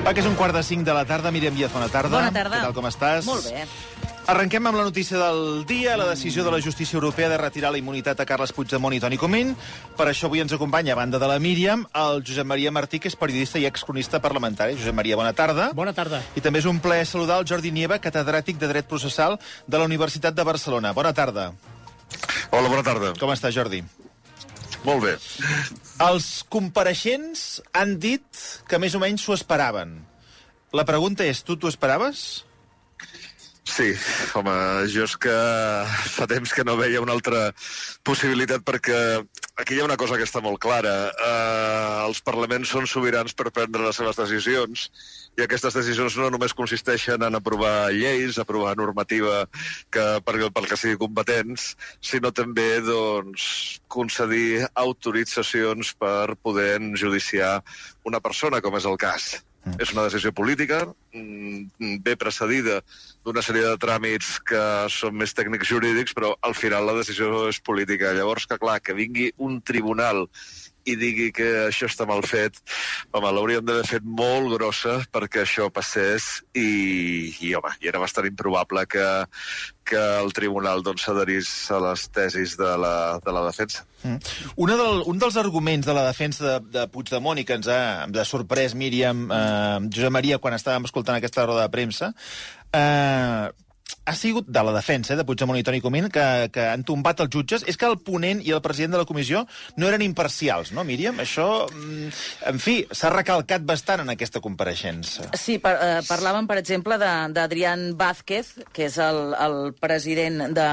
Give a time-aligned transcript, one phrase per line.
[0.00, 1.30] Va, que és un quart de cinc de la tarda.
[1.30, 2.16] Míriam Díaz, bona tarda.
[2.16, 2.56] Bona tarda.
[2.56, 3.26] Què tal, com estàs?
[3.28, 3.66] Molt bé.
[4.30, 7.80] Arrenquem amb la notícia del dia, la decisió de la justícia europea de retirar la
[7.80, 9.52] immunitat a Carles Puigdemont i Toni Comín.
[9.98, 13.10] Per això avui ens acompanya, a banda de la Míriam, el Josep Maria Martí, que
[13.10, 14.78] és periodista i excronista parlamentari.
[14.78, 15.70] Josep Maria, bona tarda.
[15.76, 16.22] Bona tarda.
[16.36, 19.88] I també és un plaer saludar el Jordi Nieva, catedràtic de Dret Processal de la
[19.90, 20.94] Universitat de Barcelona.
[20.96, 21.50] Bona tarda.
[22.50, 23.16] Hola, bona tarda.
[23.18, 23.84] Com està, Jordi?
[24.84, 25.16] Molt bé.
[26.00, 29.98] Els compareixents han dit que més o menys s'ho esperaven.
[30.72, 32.44] La pregunta és, tu t'ho esperaves?
[33.70, 33.92] Sí,
[34.34, 34.52] home,
[34.90, 35.32] jo és que
[36.10, 37.42] fa temps que no veia una altra
[38.06, 38.96] possibilitat perquè
[39.62, 40.94] aquí hi ha una cosa que està molt clara.
[41.14, 44.88] Uh, els parlaments són sobirans per prendre les seves decisions
[45.38, 49.44] i aquestes decisions no només consisteixen en aprovar lleis, aprovar normativa
[49.94, 51.74] que, per, pel que sigui competents,
[52.10, 53.44] sinó també doncs,
[53.86, 56.74] concedir autoritzacions per poder
[57.04, 57.60] judiciar
[58.10, 59.30] una persona, com és el cas.
[59.64, 59.76] Mm.
[59.84, 62.80] És una decisió política, mm, bé precedida
[63.24, 67.60] d'una sèrie de tràmits que són més tècnics jurídics, però al final la decisió és
[67.60, 68.14] política.
[68.16, 70.28] Llavors, que clar, que vingui un tribunal
[70.88, 72.56] i digui que això està mal fet,
[73.12, 78.28] home, l'hauríem d'haver fet molt grossa perquè això passés i, i home, i era bastant
[78.28, 79.06] improbable que,
[79.90, 83.84] que el tribunal doncs, s'adherís a les tesis de la, de la defensa.
[84.02, 84.34] Mm.
[84.64, 87.80] Una del, un dels arguments de la defensa de, de Puigdemont i que ens ha,
[88.06, 92.14] ens ha sorprès Míriam, eh, Josep Maria, quan estàvem escoltant aquesta roda de premsa,
[92.72, 93.50] eh,
[94.04, 97.22] ha sigut de la defensa eh, de Puigdemont i Toni Comín que, que han tombat
[97.24, 99.44] els jutges, és que el ponent i el president de la comissió
[99.76, 101.20] no eren imparcials, no, Míriam?
[101.22, 102.10] Això, mm,
[102.50, 105.30] en fi, s'ha recalcat bastant en aquesta compareixença.
[105.38, 110.68] Sí, par eh, parlàvem, per exemple, d'Adrián Vázquez, que és el, el president de,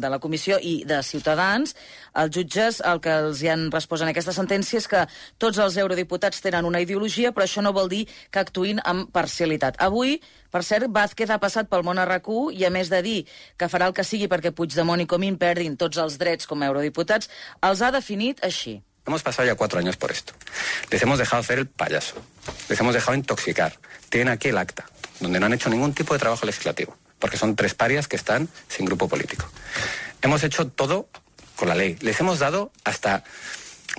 [0.00, 1.74] de la comissió i de Ciutadans.
[2.14, 5.04] Els jutges el que els hi han respost en aquesta sentència és que
[5.42, 9.80] tots els eurodiputats tenen una ideologia, però això no vol dir que actuïn amb parcialitat.
[9.82, 10.18] Avui,
[10.54, 13.26] per cert, Vázquez ha passat pel món a rac i a més de dir
[13.58, 16.68] que farà el que sigui perquè Puigdemont i Comín perdin tots els drets com a
[16.70, 17.28] eurodiputats,
[17.60, 18.80] els ha definit així.
[19.06, 20.32] Hemos pasado ya cuatro años por esto.
[20.90, 22.14] Les hemos dejado hacer el payaso.
[22.68, 23.74] Les hemos dejado intoxicar.
[24.08, 24.86] Tienen aquí el acta,
[25.20, 28.48] donde no han hecho ningún tipo de trabajo legislativo, porque son tres parias que están
[28.68, 29.50] sin grupo político.
[30.22, 31.08] Hemos hecho todo
[31.56, 31.98] con la ley.
[32.00, 33.24] Les hemos dado hasta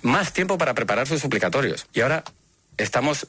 [0.01, 1.85] más tiempo para preparar sus suplicatorios.
[1.93, 2.23] Y ahora
[2.77, 3.27] estamos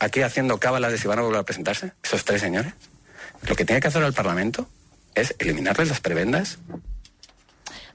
[0.00, 2.72] aquí haciendo cábalas de si van a volver a presentarse, esos tres señores.
[3.48, 4.68] Lo que tiene que hacer el Parlamento
[5.14, 6.58] es eliminarles las prebendas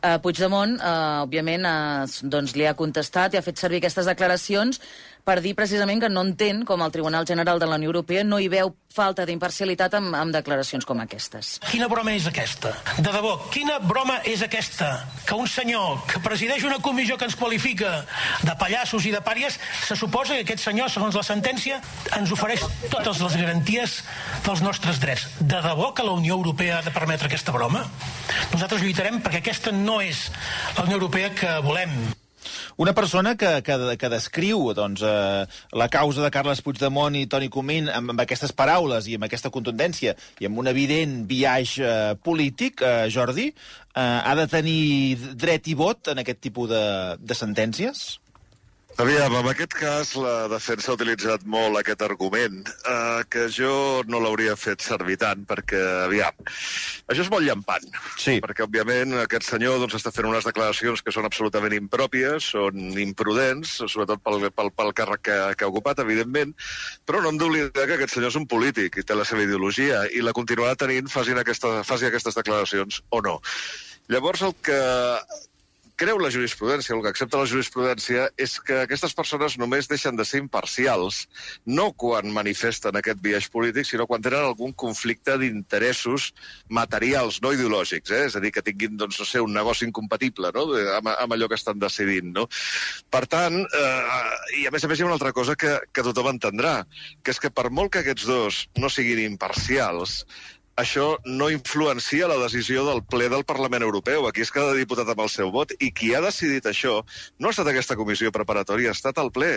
[0.04, 4.82] Uh, Puigdemont, uh, òbviament, uh, doncs li ha contestat i ha fet servir aquestes declaracions
[5.24, 8.40] per dir precisament que no entén com el Tribunal General de la Unió Europea no
[8.40, 11.56] hi veu falta d'imparcialitat amb, amb declaracions com aquestes.
[11.72, 12.74] Quina broma és aquesta?
[13.00, 14.92] De debò, quina broma és aquesta?
[15.26, 17.94] Que un senyor que presideix una comissió que ens qualifica
[18.44, 19.58] de pallassos i de pàries,
[19.88, 21.80] se suposa que aquest senyor, segons la sentència,
[22.20, 24.02] ens ofereix totes les garanties
[24.46, 25.30] dels nostres drets.
[25.40, 27.88] De debò que la Unió Europea ha de permetre aquesta broma?
[28.52, 30.28] Nosaltres lluitarem perquè aquesta no és
[30.78, 31.98] la Unió Europea que volem.
[32.78, 37.50] Una persona que, que, que descriu doncs, eh, la causa de Carles Puigdemont i Toni
[37.54, 42.18] Comín amb, amb aquestes paraules i amb aquesta contundència i amb un evident viatge eh,
[42.24, 44.82] polític, eh, Jordi, eh, ha de tenir
[45.40, 46.84] dret i vot en aquest tipus de,
[47.20, 48.23] de sentències?
[49.02, 54.20] Aviam, en aquest cas la defensa ha utilitzat molt aquest argument, eh, que jo no
[54.22, 56.36] l'hauria fet servir tant, perquè, aviam,
[57.10, 57.88] això és molt llampant.
[58.22, 58.36] Sí.
[58.44, 63.72] Perquè, òbviament, aquest senyor doncs, està fent unes declaracions que són absolutament impròpies, són imprudents,
[63.82, 66.54] sobretot pel, pel, pel càrrec que, que ha ocupat, evidentment,
[67.10, 70.04] però no hem d'oblidar que aquest senyor és un polític i té la seva ideologia,
[70.14, 73.40] i la continuarà tenint facin aquesta, faci aquestes declaracions o no.
[74.14, 74.78] Llavors, el que
[76.00, 80.26] creu la jurisprudència, el que accepta la jurisprudència, és que aquestes persones només deixen de
[80.26, 81.24] ser imparcials,
[81.66, 86.32] no quan manifesten aquest viatge polític, sinó quan tenen algun conflicte d'interessos
[86.74, 88.24] materials, no ideològics, eh?
[88.30, 90.66] és a dir, que tinguin, doncs, no sé, un negoci incompatible no?
[90.98, 92.34] amb, amb allò que estan decidint.
[92.34, 92.48] No?
[93.14, 94.18] Per tant, eh,
[94.64, 96.80] i a més a més hi ha una altra cosa que, que tothom entendrà,
[97.22, 100.24] que és que per molt que aquests dos no siguin imparcials,
[100.76, 104.26] això no influencia la decisió del ple del Parlament Europeu.
[104.28, 105.74] Aquí és cada diputat amb el seu vot.
[105.80, 106.96] I qui ha decidit això
[107.38, 109.52] no ha estat aquesta comissió preparatòria, ha estat el ple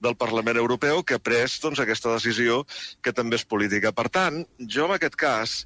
[0.00, 2.62] del Parlament Europeu que ha pres doncs, aquesta decisió
[3.02, 3.92] que també és política.
[3.92, 5.58] Per tant, jo en aquest cas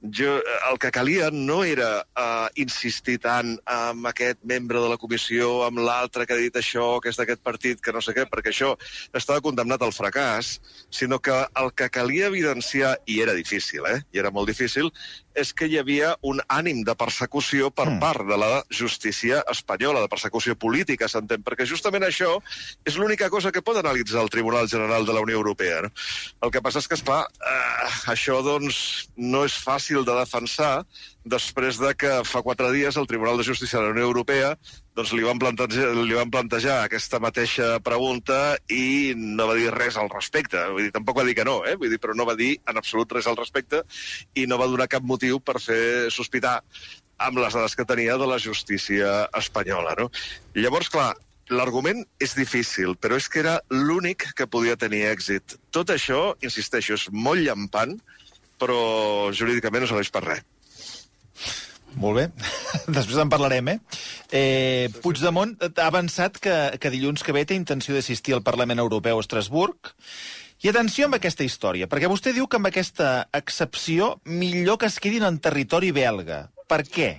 [0.00, 5.50] jo, el que calia no era uh, insistir tant amb aquest membre de la comissió,
[5.66, 8.52] amb l'altre que ha dit això, que és d'aquest partit, que no sé què, perquè
[8.54, 8.72] això
[9.12, 10.56] estava condemnat al fracàs,
[10.90, 14.00] sinó que el que calia evidenciar, i era difícil, eh?
[14.12, 14.88] i era molt difícil,
[15.38, 18.00] és que hi havia un ànim de persecució per mm.
[18.02, 22.36] part de la justícia espanyola, de persecució política, s'entén, perquè justament això
[22.88, 25.84] és l'única cosa que pot analitzar el Tribunal General de la Unió Europea.
[25.86, 25.92] No?
[26.46, 30.84] El que passa és que, esclar, eh, això doncs, no és fàcil de defensar
[31.24, 34.54] després de que fa quatre dies el Tribunal de Justícia de la Unió Europea
[34.98, 39.98] doncs li, van plantejar, li van plantejar aquesta mateixa pregunta i no va dir res
[40.00, 40.62] al respecte.
[40.74, 41.76] Vull dir, tampoc va dir que no, eh?
[41.80, 43.84] Vull dir, però no va dir en absolut res al respecte
[44.34, 46.58] i no va donar cap motiu per fer sospitar
[47.20, 49.94] amb les dades que tenia de la justícia espanyola.
[49.98, 50.08] No?
[50.56, 51.12] Llavors, clar,
[51.50, 55.58] l'argument és difícil, però és que era l'únic que podia tenir èxit.
[55.74, 57.98] Tot això, insisteixo, és molt llampant,
[58.60, 58.80] però
[59.36, 60.46] jurídicament no serveix per res.
[61.98, 62.26] Molt bé.
[62.96, 63.78] Després en parlarem, eh?
[64.30, 69.18] eh Puigdemont ha avançat que, que dilluns que ve té intenció d'assistir al Parlament Europeu
[69.18, 69.94] a Estrasburg.
[70.60, 75.00] I atenció amb aquesta història, perquè vostè diu que amb aquesta excepció millor que es
[75.00, 76.50] quedin en territori belga.
[76.68, 77.10] Per què?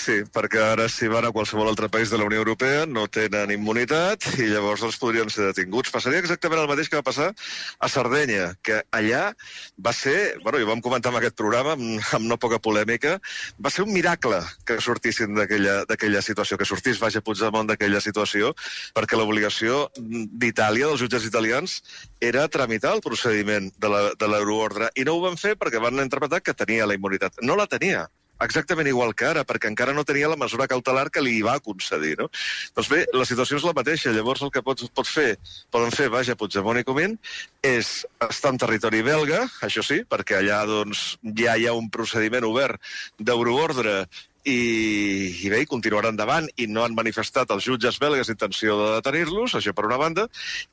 [0.00, 3.50] Sí, perquè ara si van a qualsevol altre país de la Unió Europea no tenen
[3.52, 5.90] immunitat i llavors els podrien ser detinguts.
[5.92, 9.34] Passaria exactament el mateix que va passar a Sardenya, que allà
[9.76, 13.18] va ser, bueno, i ho vam comentar en aquest programa amb, amb no poca polèmica,
[13.60, 18.54] va ser un miracle que sortissin d'aquella situació, que sortís Vaja Puigdemont d'aquella situació,
[18.96, 21.82] perquè l'obligació d'Itàlia, dels jutges italians,
[22.24, 26.56] era tramitar el procediment de l'euroordre, i no ho van fer perquè van interpretar que
[26.56, 27.42] tenia la immunitat.
[27.44, 28.06] No la tenia
[28.44, 32.16] exactament igual que ara, perquè encara no tenia la mesura cautelar que li va concedir.
[32.20, 32.28] No?
[32.76, 34.14] Doncs bé, la situació és la mateixa.
[34.14, 35.28] Llavors el que pots, pots fer,
[35.74, 37.18] poden fer, vaja, Puigdemont i Comín,
[37.66, 37.92] és
[38.28, 42.80] estar en territori belga, això sí, perquè allà doncs, ja hi ha un procediment obert
[43.18, 44.02] d'euroordre
[44.44, 49.54] i, i bé, continuarà endavant i no han manifestat els jutges belgues intenció de detenir-los,
[49.58, 50.26] això per una banda,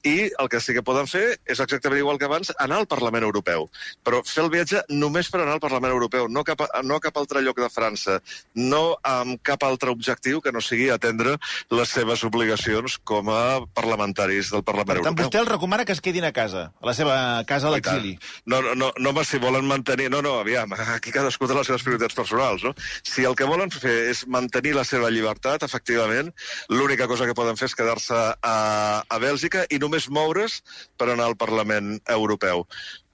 [0.08, 3.26] i el que sí que poden fer és exactament igual que abans, anar al Parlament
[3.28, 3.68] Europeu.
[4.08, 7.18] Però fer el viatge només per anar al Parlament Europeu, no cap, a, no cap
[7.20, 8.20] altre lloc de França,
[8.56, 11.38] no amb cap altre objectiu que no sigui atendre
[11.74, 15.28] les seves obligacions com a parlamentaris del Parlament per tant, Europeu.
[15.28, 17.18] vostè el recomana que es quedin a casa, a la seva
[17.50, 18.16] casa a l'exili.
[18.46, 20.10] No, no, no, no, si volen mantenir...
[20.14, 22.74] No, no, aviam, aquí cadascú té les seves prioritats personals, no?
[23.04, 26.30] Si el que volen volen fer és mantenir la seva llibertat, efectivament.
[26.70, 28.58] L'única cosa que poden fer és quedar-se a,
[29.02, 30.62] a Bèlgica i només moure's
[30.98, 32.68] per anar al Parlament Europeu.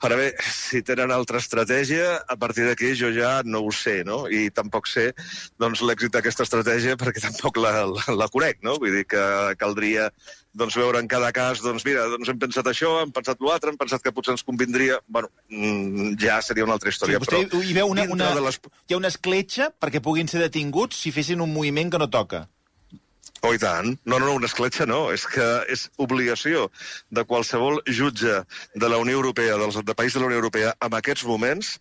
[0.04, 4.24] Ara bé, si tenen altra estratègia, a partir d'aquí jo ja no ho sé, no?
[4.28, 5.12] I tampoc sé
[5.62, 8.78] doncs, l'èxit d'aquesta estratègia perquè tampoc la, la, la conec, no?
[8.82, 9.24] Vull dir que
[9.60, 10.10] caldria
[10.54, 13.80] doncs, veure en cada cas, doncs mira, doncs hem pensat això, hem pensat l'altre, hem
[13.80, 15.00] pensat que potser ens convindria...
[15.08, 17.64] Bueno, mm, ja seria una altra història, sí, però...
[17.64, 18.60] Hi veu una, una, les...
[18.62, 22.46] hi ha una escletxa perquè puguin ser detinguts si fessin un moviment que no toca.
[23.44, 23.90] Oh, i tant.
[24.08, 25.10] No, no, no, una escletxa no.
[25.12, 25.44] És que
[25.74, 26.70] és obligació
[27.12, 28.38] de qualsevol jutge
[28.80, 31.74] de la Unió Europea, dels de país de la Unió Europea, en aquests moments,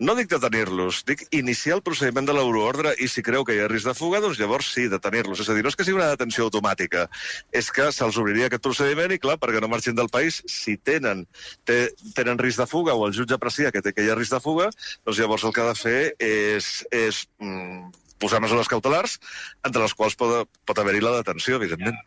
[0.00, 3.68] no dic detenir-los, dic iniciar el procediment de l'euroordre i si creu que hi ha
[3.68, 5.44] risc de fuga, doncs llavors sí, detenir-los.
[5.44, 7.04] És a dir, no és que sigui una detenció automàtica,
[7.52, 11.26] és que se'ls obriria aquest procediment i, clar, perquè no marxin del país, si tenen,
[11.68, 11.82] té,
[12.16, 14.40] tenen risc de fuga o el jutge aprecia que, té, que hi ha risc de
[14.40, 14.72] fuga,
[15.04, 17.90] doncs llavors el que ha de fer és, és mm,
[18.20, 19.18] posar mesures cautelars,
[19.66, 21.98] entre les quals pot, pot haver-hi la detenció, evidentment.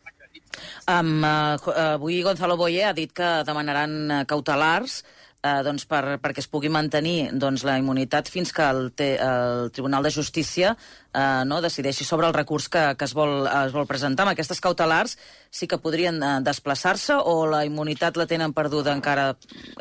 [0.87, 1.57] Um, uh,
[1.97, 5.01] avui Gonzalo Boye ha dit que demanaran uh, cautelars
[5.43, 9.69] eh, doncs per, perquè es pugui mantenir doncs, la immunitat fins que el, te, el
[9.75, 13.87] Tribunal de Justícia eh, no, decideixi sobre el recurs que, que es, vol, es vol
[13.89, 14.25] presentar.
[14.25, 15.17] Amb aquestes cautelars
[15.51, 19.33] sí que podrien eh, desplaçar-se o la immunitat la tenen perduda encara,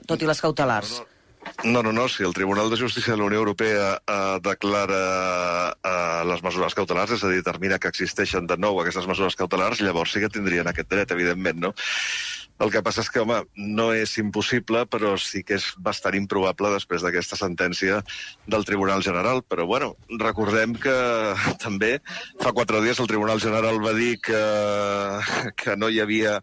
[0.07, 0.99] tot i les cautelars?
[1.01, 1.12] No,
[1.65, 1.83] no.
[1.83, 2.09] No, no.
[2.09, 7.15] Si el Tribunal de Justícia de la Unió Europea eh, declara eh, les mesures cautelars,
[7.15, 10.69] és a dir, determina que existeixen de nou aquestes mesures cautelars, llavors sí que tindrien
[10.69, 11.73] aquest dret, evidentment, no?
[12.63, 16.71] El que passa és que, home, no és impossible, però sí que és bastant improbable
[16.75, 18.03] després d'aquesta sentència
[18.47, 19.43] del Tribunal General.
[19.43, 20.99] Però, bueno, recordem que
[21.65, 21.97] també
[22.43, 24.45] fa quatre dies el Tribunal General va dir que,
[25.59, 26.39] que no hi havia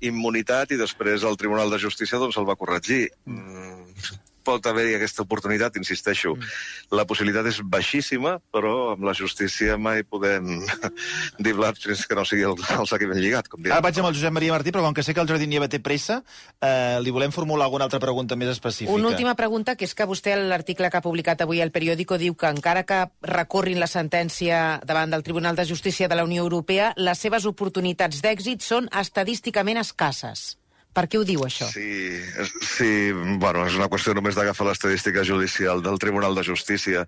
[0.00, 3.08] immunitat i després el Tribunal de Justícia doncs, el va corregir.
[3.28, 6.34] Mm pot haver-hi aquesta oportunitat, insisteixo.
[6.36, 6.96] Mm.
[6.96, 10.60] La possibilitat és baixíssima, però amb la justícia mai podem
[11.44, 13.74] dir blat fins que no sigui el, el sac ben lligat, com diem.
[13.74, 15.70] Ara vaig amb el Josep Maria Martí, però com que sé que el Jordi Nieva
[15.70, 16.20] té pressa,
[16.60, 18.94] eh, li volem formular alguna altra pregunta més específica.
[18.96, 22.36] Una última pregunta, que és que vostè, l'article que ha publicat avui al periòdico, diu
[22.38, 26.92] que encara que recorrin la sentència davant del Tribunal de Justícia de la Unió Europea,
[26.96, 30.59] les seves oportunitats d'èxit són estadísticament escasses.
[30.96, 31.68] Per què ho diu, això?
[31.70, 32.18] Sí,
[32.66, 32.90] sí,
[33.38, 37.04] bueno, és una qüestió només d'agafar l'estadística judicial del Tribunal de Justícia.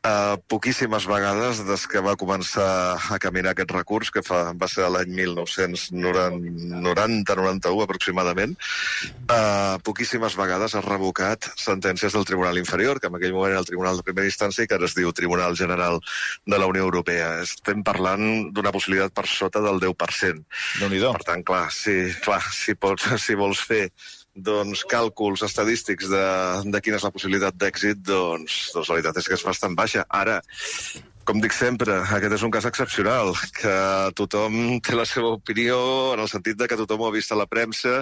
[0.00, 4.88] Uh, poquíssimes vegades des que va començar a caminar aquest recurs, que fa, va ser
[4.88, 8.56] l'any 1990-91 aproximadament,
[9.28, 13.68] uh, poquíssimes vegades ha revocat sentències del Tribunal Inferior, que en aquell moment era el
[13.68, 16.00] Tribunal de Primera Instància i que ara es diu Tribunal General
[16.48, 17.44] de la Unió Europea.
[17.44, 20.40] Estem parlant d'una possibilitat per sota del 10%.
[20.80, 21.12] Déu-n'hi-do.
[21.18, 23.92] Per tant, clar, sí, clar, si, pots, si vols fer
[24.34, 26.24] doncs, càlculs estadístics de,
[26.70, 30.04] de quina és la possibilitat d'èxit, doncs, doncs la veritat és que és bastant baixa.
[30.08, 30.40] Ara,
[31.30, 33.74] com dic sempre, aquest és un cas excepcional, que
[34.18, 35.76] tothom té la seva opinió
[36.16, 38.00] en el sentit de que tothom ho ha vist a la premsa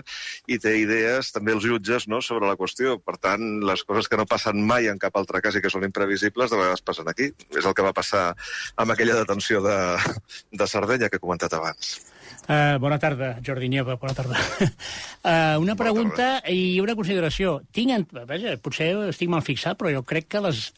[0.49, 2.97] i té idees, també els jutges, no?, sobre la qüestió.
[3.04, 5.85] Per tant, les coses que no passen mai en cap altre cas i que són
[5.85, 7.28] imprevisibles, de vegades passen aquí.
[7.52, 8.30] És el que va passar
[8.80, 9.76] amb aquella detenció de,
[10.62, 11.99] de Sardenya que he comentat abans.
[12.49, 14.40] Uh, bona tarda, Jordi Nieva, bona tarda.
[14.64, 17.58] Uh, una pregunta i una consideració.
[17.76, 18.08] Tinc.
[18.25, 20.70] Vaja, potser estic mal fixat, però jo crec que les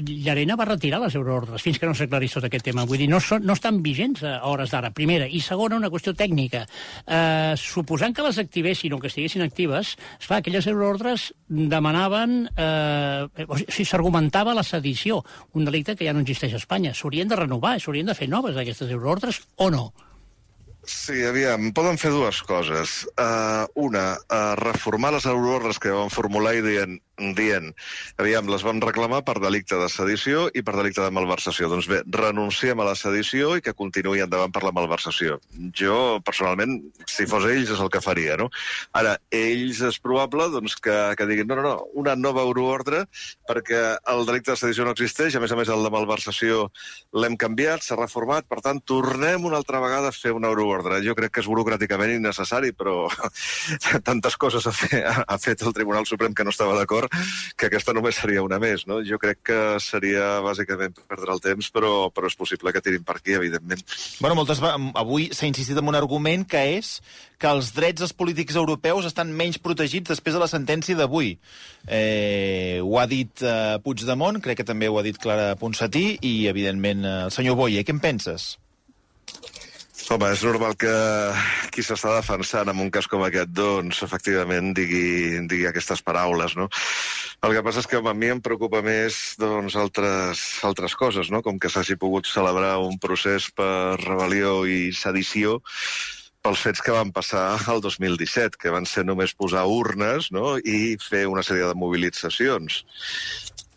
[0.00, 2.86] Llarena va retirar les euroordres fins que no s'aclarís tot aquest tema.
[2.88, 5.26] Vull dir, no, són, no estan vigents a hores d'ara, primera.
[5.28, 6.64] I segona, una qüestió tècnica.
[7.04, 12.46] Eh, suposant que les activessin o que estiguessin actives, esclar, aquelles euroordres demanaven...
[12.56, 15.20] Eh, o sigui, s'argumentava la sedició,
[15.52, 16.94] un delicte que ja no existeix a Espanya.
[16.96, 19.90] S'haurien de renovar, s'haurien de fer noves, aquestes euroordres, o no?
[20.86, 23.00] Sí, aviam, poden fer dues coses.
[23.18, 27.72] Uh, una, uh, reformar les euroordres que van formular i dient, dient,
[28.20, 31.70] aviam, les vam reclamar per delicte de sedició i per delicte de malversació.
[31.72, 35.40] Doncs bé, renunciem a la sedició i que continuï endavant per la malversació.
[35.74, 36.76] Jo, personalment,
[37.08, 38.50] si fos ells, és el que faria, no?
[38.94, 43.06] Ara, ells és probable doncs, que, que diguin, no, no, no, una nova euroordre
[43.48, 46.68] perquè el delicte de sedició no existeix, a més a més el de malversació
[47.16, 50.75] l'hem canviat, s'ha reformat, per tant, tornem una altra vegada a fer una euroordre.
[51.04, 53.06] Jo crec que és burocràticament innecessari, però
[54.08, 57.12] tantes coses ha, fe, ha fet el Tribunal Suprem que no estava d'acord
[57.56, 58.86] que aquesta només seria una més.
[58.90, 59.00] No?
[59.06, 63.18] Jo crec que seria bàsicament perdre el temps, però, però és possible que tirin per
[63.20, 63.82] aquí, evidentment.
[64.20, 66.96] Bueno, moltes, avui s'ha insistit en un argument que és
[67.38, 71.34] que els drets dels polítics europeus estan menys protegits després de la sentència d'avui.
[71.86, 76.36] Eh, ho ha dit eh, Puigdemont, crec que també ho ha dit Clara Ponsatí, i,
[76.50, 77.84] evidentment, el senyor Boye.
[77.84, 78.54] Què en penses?
[80.06, 80.90] Home, és normal que
[81.74, 86.68] qui s'està defensant en un cas com aquest, doncs, efectivament, digui, digui aquestes paraules, no?
[87.42, 91.32] El que passa és que home, a mi em preocupa més doncs, altres, altres coses,
[91.34, 91.42] no?
[91.42, 95.58] com que s'hagi pogut celebrar un procés per rebel·lió i sedició
[96.46, 100.54] pels fets que van passar el 2017, que van ser només posar urnes no?
[100.62, 102.84] i fer una sèrie de mobilitzacions.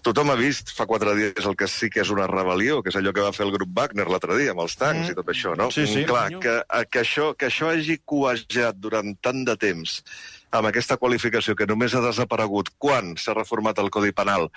[0.06, 2.98] Tothom ha vist fa quatre dies el que sí que és una rebel·lió, que és
[3.00, 5.12] allò que va fer el grup Wagner l'altre dia, amb els tancs mm.
[5.12, 5.68] i tot això, no?
[5.76, 6.06] Sí, sí.
[6.08, 6.56] Clar, que,
[6.88, 10.00] que, això, que això hagi coejat durant tant de temps
[10.56, 14.48] amb aquesta qualificació que només ha desaparegut quan s'ha reformat el Codi Penal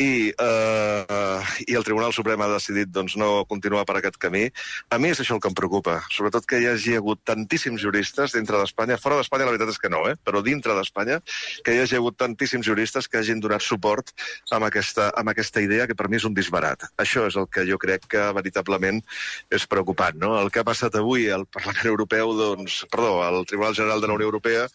[0.00, 4.46] i, eh, i el Tribunal Suprem ha decidit doncs, no continuar per aquest camí,
[4.90, 5.98] a mi és això el que em preocupa.
[6.12, 9.92] Sobretot que hi hagi hagut tantíssims juristes dintre d'Espanya, fora d'Espanya la veritat és que
[9.92, 10.16] no, eh?
[10.24, 11.20] però dintre d'Espanya,
[11.64, 14.12] que hi hagi hagut tantíssims juristes que hagin donat suport
[14.52, 16.88] amb aquesta, amb aquesta idea que per mi és un disbarat.
[17.02, 19.00] Això és el que jo crec que veritablement
[19.52, 20.18] és preocupant.
[20.22, 20.34] No?
[20.40, 24.18] El que ha passat avui al Parlament Europeu, doncs, perdó, al Tribunal General de la
[24.18, 24.68] Unió Europea,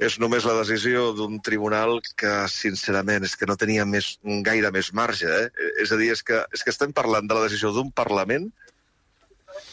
[0.00, 4.14] és només la decisió d'un tribunal que, sincerament, és que no tenia més,
[4.46, 5.28] gaire més marge.
[5.28, 5.70] Eh?
[5.84, 8.50] És a dir, és que, és que estem parlant de la decisió d'un Parlament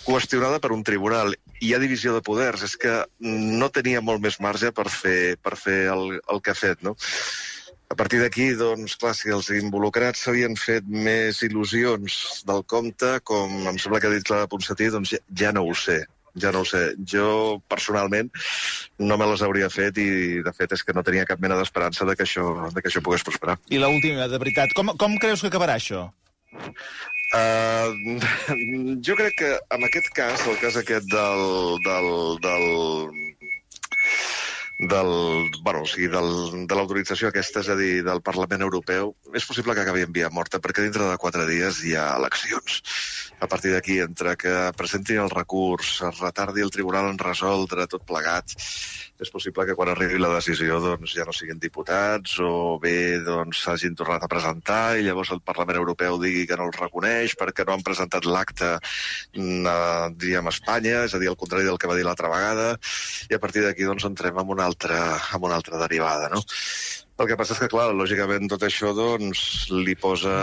[0.05, 1.35] qüestionada per un tribunal.
[1.63, 2.63] Hi ha divisió de poders.
[2.67, 6.59] És que no tenia molt més marge per fer, per fer el, el que ha
[6.59, 6.97] fet, no?
[7.87, 13.71] A partir d'aquí, doncs, clar, si els involucrats s'havien fet més il·lusions del compte, com
[13.71, 16.01] em sembla que ha dit la Ponsatí, doncs ja, ja no ho sé
[16.41, 16.83] ja no ho sé.
[17.13, 17.27] Jo,
[17.71, 18.31] personalment,
[18.99, 20.09] no me les hauria fet i,
[20.45, 23.03] de fet, és que no tenia cap mena d'esperança de, que això, de que això
[23.05, 23.57] pogués prosperar.
[23.69, 26.07] I l'última, de veritat, com, com creus que acabarà això?
[27.35, 28.17] Uh,
[29.05, 31.43] jo crec que en aquest cas, el cas aquest del,
[31.83, 32.11] del,
[32.45, 32.67] del,
[34.79, 39.47] del, bueno, o sigui, del, de l'autorització aquesta, és a dir, del Parlament Europeu, és
[39.49, 42.81] possible que acabi en via morta, perquè dintre de quatre dies hi ha eleccions.
[43.41, 48.05] A partir d'aquí, entre que presentin el recurs, es retardi el tribunal en resoldre tot
[48.05, 48.53] plegat,
[49.17, 53.63] és possible que quan arribi la decisió doncs, ja no siguin diputats o bé doncs,
[53.65, 57.65] s'hagin tornat a presentar i llavors el Parlament Europeu digui que no els reconeix perquè
[57.65, 58.75] no han presentat l'acte
[59.33, 62.69] mm, a Espanya, és a dir, el contrari del que va dir l'altra vegada,
[63.29, 64.99] i a partir d'aquí doncs, entrem en una altra,
[65.35, 66.29] en una altra derivada.
[66.33, 66.43] No?
[67.17, 69.39] El que passa és que, clar, lògicament tot això doncs,
[69.73, 70.35] li posa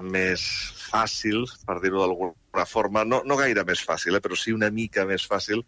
[0.00, 0.46] més
[0.86, 5.04] fàcil, per dir-ho d'alguna forma, no, no gaire més fàcil, eh, però sí una mica
[5.08, 5.60] més fàcil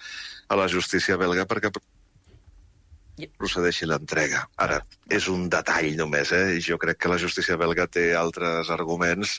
[0.49, 1.73] a la justícia belga, perquè
[3.39, 4.45] procedeixi l'entrega.
[4.57, 4.79] Ara,
[5.11, 6.59] és un detall només, eh?
[6.65, 9.39] Jo crec que la justícia belga té altres arguments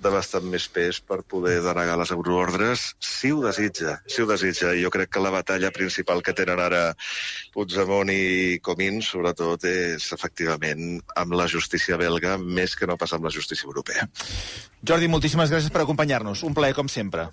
[0.00, 4.72] de bastant més pes per poder denegar les euroordres, si ho desitja, si ho desitja.
[4.80, 6.94] Jo crec que la batalla principal que tenen ara
[7.52, 13.28] Puigdemont i Comín, sobretot, és efectivament amb la justícia belga, més que no pas amb
[13.28, 14.08] la justícia europea.
[14.80, 16.46] Jordi, moltíssimes gràcies per acompanyar-nos.
[16.48, 17.28] Un plaer, com sempre.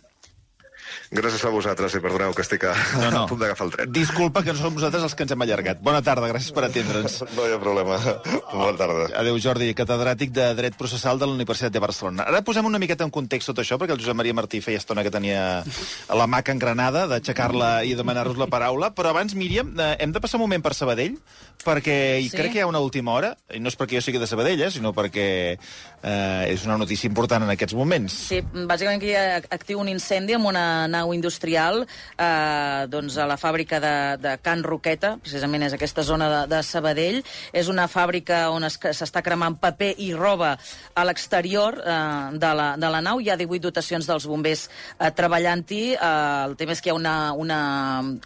[1.08, 3.22] Gràcies a vosaltres i perdoneu que estic a, No, no.
[3.24, 3.92] a punt d'agafar el tren.
[3.96, 5.80] Disculpa que no som nosaltres els que ens hem allargat.
[5.84, 7.22] Bona tarda, gràcies per atendre'ns.
[7.38, 7.96] No hi ha problema.
[8.52, 9.08] Bona tarda.
[9.22, 12.26] Adéu, Jordi, catedràtic de Dret Processal de la Universitat de Barcelona.
[12.28, 15.04] Ara posem una miqueta en context tot això, perquè el Josep Maria Martí feia estona
[15.06, 15.64] que tenia
[16.12, 20.42] la maca engranada d'aixecar-la i demanar-nos la paraula, però abans, Míriam, eh, hem de passar
[20.42, 21.16] un moment per Sabadell,
[21.64, 22.30] perquè sí?
[22.32, 22.38] Sí.
[22.38, 24.62] crec que hi ha una última hora, i no és perquè jo sigui de Sabadell,
[24.68, 28.18] eh, sinó perquè eh, és una notícia important en aquests moments.
[28.32, 30.66] Sí, bàsicament que hi ha actiu un incendi amb una
[30.98, 31.84] nau industrial
[32.18, 36.62] eh, doncs a la fàbrica de, de Can Roqueta, precisament és aquesta zona de, de
[36.66, 37.22] Sabadell.
[37.54, 40.56] És una fàbrica on es- s'està cremant paper i roba
[40.98, 43.22] a l'exterior eh, de, la, de la nau.
[43.22, 44.68] Hi ha 18 dotacions dels bombers
[45.00, 45.82] eh, treballant-hi.
[45.96, 46.12] Eh,
[46.48, 47.60] el tema és que hi ha una, una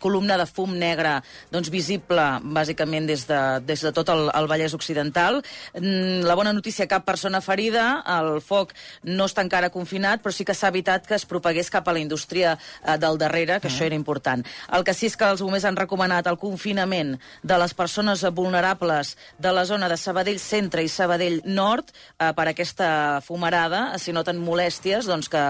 [0.01, 1.18] columna de fum negre
[1.51, 2.25] doncs, visible
[2.56, 5.42] bàsicament des de, des de tot el, el Vallès Occidental.
[5.78, 8.72] Mm, La bona notícia, cap persona ferida, el foc
[9.10, 12.00] no està encara confinat, però sí que s'ha evitat que es propagués cap a la
[12.04, 14.46] indústria eh, del darrere, que això era important.
[14.72, 19.15] El que sí és que els bombers han recomanat el confinament de les persones vulnerables
[19.39, 24.41] de la zona de Sabadell Centre i Sabadell Nord eh, per aquesta fumarada, si noten
[24.41, 25.44] molèsties, doncs que,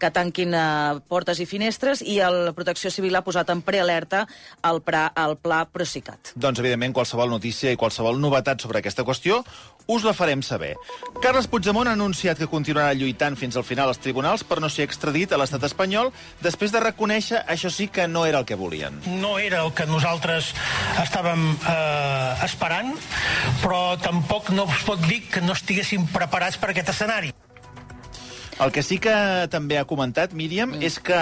[0.00, 4.24] que tanquin eh, portes i finestres, i el Protecció Civil ha posat en prealerta
[4.66, 6.34] el, pra, el pla Procicat.
[6.34, 9.42] Doncs, evidentment, qualsevol notícia i qualsevol novetat sobre aquesta qüestió
[9.86, 10.74] us la farem saber.
[11.22, 14.86] Carles Puigdemont ha anunciat que continuarà lluitant fins al final als tribunals per no ser
[14.86, 16.12] extradit a l'estat espanyol
[16.42, 19.00] després de reconèixer, això sí, que no era el que volien.
[19.22, 20.52] no era el que nosaltres
[21.02, 22.94] estàvem eh, esperant,
[23.62, 27.32] però tampoc no es pot dir que no estiguéssim preparats per aquest escenari.
[28.58, 29.12] El que sí que
[29.52, 30.82] també ha comentat, Míriam, mm.
[30.82, 31.18] és que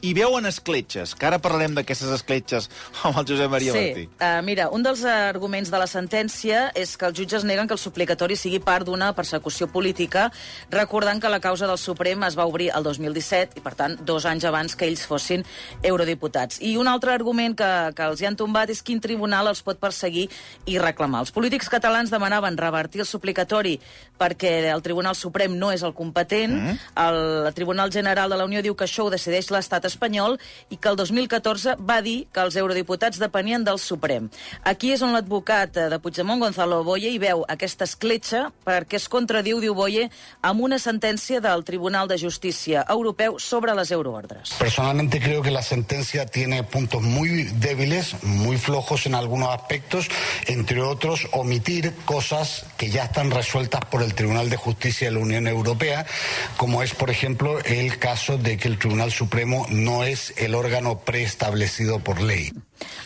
[0.00, 2.68] hi veuen escletxes, que ara parlarem d'aquestes escletxes
[3.06, 4.04] amb el Josep Maria Martí.
[4.06, 7.74] Sí, uh, mira, un dels arguments de la sentència és que els jutges neguen que
[7.74, 10.28] el suplicatori sigui part d'una persecució política,
[10.70, 14.26] recordant que la causa del Suprem es va obrir el 2017 i, per tant, dos
[14.28, 15.44] anys abans que ells fossin
[15.82, 16.62] eurodiputats.
[16.62, 19.80] I un altre argument que, que els hi han tombat és quin tribunal els pot
[19.82, 20.28] perseguir
[20.70, 21.24] i reclamar.
[21.26, 23.78] Els polítics catalans demanaven revertir el suplicatori
[24.18, 26.78] perquè el Tribunal Suprem no és el competent, mm.
[27.02, 30.38] el Tribunal General de la Unió diu que això ho decideix l'estat espanyol
[30.70, 34.28] i que el 2014 va dir que els eurodiputats depenien del Suprem.
[34.68, 39.08] Aquí és on l'advocat eh, de Puigdemont, Gonzalo Boye, hi veu aquesta escletxa perquè es
[39.10, 40.08] contradiu, diu Boye,
[40.42, 44.54] amb una sentència del Tribunal de Justícia Europeu sobre les euroordres.
[44.58, 50.08] Personalmente creo que la sentencia tiene puntos muy débiles, muy flojos en algunos aspectos,
[50.46, 55.20] entre otros omitir cosas que ya están resueltas por el Tribunal de Justicia de la
[55.20, 56.06] Unión Europea,
[56.56, 61.00] como es, por ejemplo, el caso de que el Tribunal Supremo no es el órgano
[61.00, 62.52] preestablecido por ley.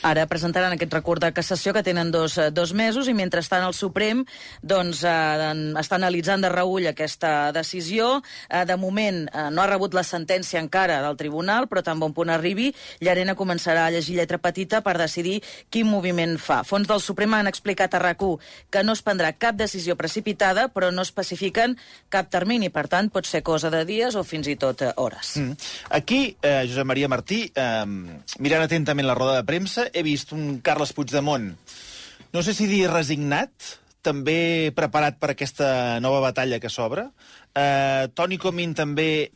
[0.02, 3.74] Ara presentaran aquest recurs de cassació que tenen dos, eh, dos mesos i mentrestant el
[3.74, 4.24] Suprem
[4.62, 8.22] doncs, eh, està analitzant de reull aquesta decisió.
[8.48, 12.14] Eh, de moment eh, no ha rebut la sentència encara del tribunal, però tan bon
[12.14, 16.62] punt arribi, Llarena començarà a llegir lletra petita per decidir quin moviment fa.
[16.64, 18.22] Fons del Suprem han explicat a rac
[18.70, 21.76] que no es prendrà cap decisió precipitada, però no especifiquen
[22.12, 22.70] cap termini.
[22.70, 25.34] Per tant, pot ser cosa de dies o fins i tot eh, hores.
[25.40, 25.56] Mm.
[25.98, 27.84] Aquí, eh, Josep Maria Martí, eh,
[28.38, 31.52] mirant atentament la roda de premsa, he vist un Carles Puigdemont,
[32.32, 33.52] no sé si dir resignat,
[34.02, 37.08] també preparat per aquesta nova batalla que s'obre.
[37.54, 39.30] Eh, Toni Comín també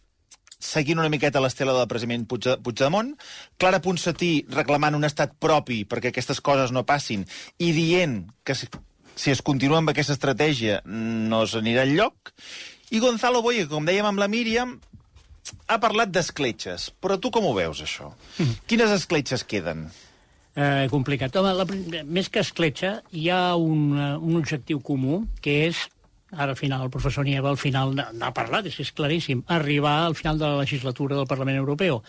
[0.58, 3.12] seguint una miqueta l'estela del president Puig- Puigdemont,
[3.60, 7.26] Clara Ponsatí reclamant un estat propi perquè aquestes coses no passin
[7.62, 8.66] i dient que si,
[9.14, 12.32] si es continua amb aquesta estratègia no s'anirà enlloc,
[12.90, 14.76] i Gonzalo Boye, com dèiem amb la Míriam,
[15.68, 16.88] ha parlat d'escletxes.
[17.02, 18.12] Però tu com ho veus, això?
[18.38, 18.52] Mm.
[18.66, 19.88] Quines escletxes queden?
[20.56, 21.34] Eh, complicat.
[21.36, 21.66] Home, la,
[22.08, 25.82] més que escletxa, hi ha un, eh, un objectiu comú, que és,
[26.32, 30.16] ara al final, el professor Nieva al final n'ha parlat, és, és claríssim, arribar al
[30.16, 32.00] final de la legislatura del Parlament Europeu.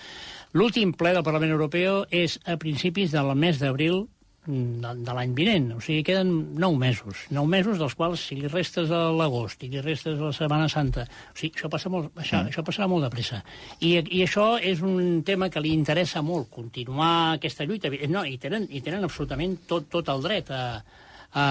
[0.56, 4.06] L'últim ple del Parlament Europeu és a principis del mes d'abril
[4.48, 5.68] de, de l'any vinent.
[5.76, 7.26] O sigui, queden nou mesos.
[7.36, 10.70] Nou mesos dels quals, si li restes a l'agost i li restes a la Setmana
[10.72, 11.06] Santa...
[11.34, 12.54] O sigui, això, passa molt, això, mm.
[12.54, 13.42] això passarà molt de pressa.
[13.80, 17.92] I, I això és un tema que li interessa molt, continuar aquesta lluita.
[18.12, 20.64] No, i tenen, i tenen absolutament tot, tot el dret a,
[21.34, 21.46] a,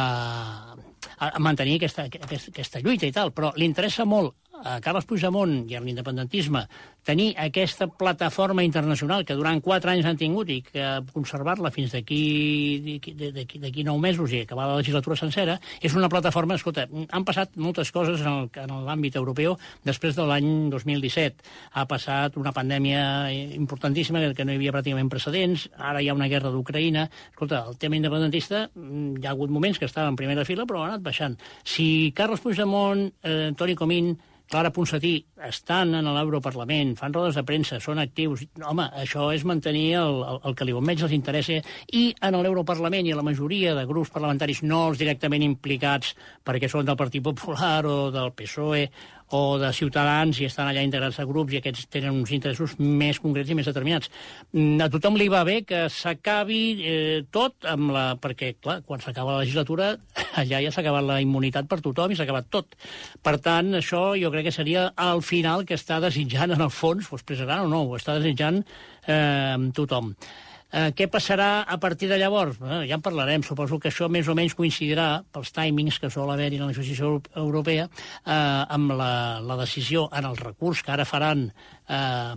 [1.28, 5.64] a mantenir aquesta, aquesta, aquesta lluita i tal, però li interessa molt a Carles Puigdemont
[5.70, 6.66] i a l'independentisme
[7.06, 13.84] tenir aquesta plataforma internacional que durant quatre anys han tingut i que conservar-la fins d'aquí
[13.86, 18.20] nou mesos i acabar la legislatura sencera, és una plataforma, escolta, han passat moltes coses
[18.26, 18.50] en
[18.88, 19.54] l'àmbit europeu
[19.86, 21.46] després de l'any 2017.
[21.78, 26.14] Ha passat una pandèmia importantíssima que- que no hi havia pràcticament precedents, ara hi ha
[26.14, 27.08] una guerra d'Ucraïna.
[27.30, 30.82] Escolta, el tema independentista, mm, hi ha hagut moments que estava en primera fila, però
[30.82, 31.38] ha anat baixant.
[31.62, 37.80] Si Carles Puigdemont, eh, Toni Comín, Clara Ponsatí estan en l'Europarlament, fan rodes de premsa,
[37.82, 38.44] són actius...
[38.62, 41.58] Home, això és mantenir el, el, el que li més els interessa
[41.98, 46.14] i en l'Europarlament i a la majoria de grups parlamentaris no els directament implicats
[46.46, 48.86] perquè són del Partit Popular o del PSOE
[49.34, 53.18] o de Ciutadans i estan allà integrats a grups i aquests tenen uns interessos més
[53.22, 54.10] concrets i més determinats.
[54.52, 58.06] Mm, A tothom li va bé que s'acabi eh, tot amb la...
[58.22, 59.92] perquè, clar, quan s'acaba la legislatura
[60.40, 62.78] allà ja s'ha acabat la immunitat per tothom i s'ha acabat tot.
[63.22, 67.10] Per tant, això jo crec que seria al final que està desitjant, en el fons,
[67.10, 70.14] ho expressaran o no, ho està desitjant eh, tothom.
[70.72, 72.56] Eh, què passarà a partir de llavors?
[72.60, 73.42] Eh, ja en parlarem.
[73.46, 77.04] Suposo que això més o menys coincidirà, pels timings que sol haver-hi en la justícia
[77.06, 81.52] euro- europea, eh, amb la, la decisió en el recurs que ara faran
[81.88, 82.34] eh,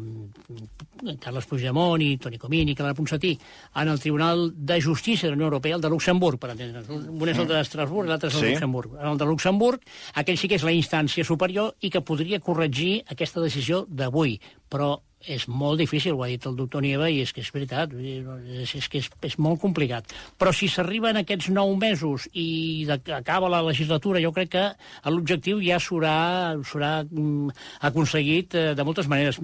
[1.20, 3.34] Carles Puigdemont i Toni Comín i Clara Ponsatí
[3.82, 6.90] en el Tribunal de Justícia de la Unió Europea, el de Luxemburg, per entendre'ns.
[6.90, 8.46] Un és el d'Estrasburg i l'altre és el Sí.
[8.46, 8.96] de Luxemburg.
[9.02, 9.80] En el de Luxemburg,
[10.14, 14.40] aquell sí que és la instància superior i que podria corregir aquesta decisió d'avui,
[14.70, 17.92] però és molt difícil, ho ha dit el doctor Nieva, i és que és veritat,
[18.00, 20.08] és, és que és, és molt complicat.
[20.40, 24.66] Però si s'arriben aquests nou mesos i de, acaba la legislatura, jo crec que
[25.12, 27.56] l'objectiu ja s'haurà mm,
[27.90, 29.42] aconseguit eh, de moltes maneres.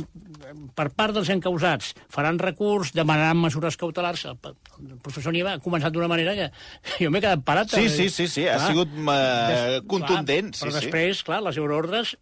[0.76, 4.26] Per part dels encausats, faran recurs, demanaran mesures cautelars.
[4.32, 4.40] El,
[4.80, 6.52] el professor Nieva ha començat d'una manera que
[7.04, 7.76] jo m'he quedat parat.
[7.76, 10.86] Sí, sí, sí, sí, ha sigut, eh, contundent, Clar, però sí, sí.
[10.86, 12.16] després, clar, les euroordres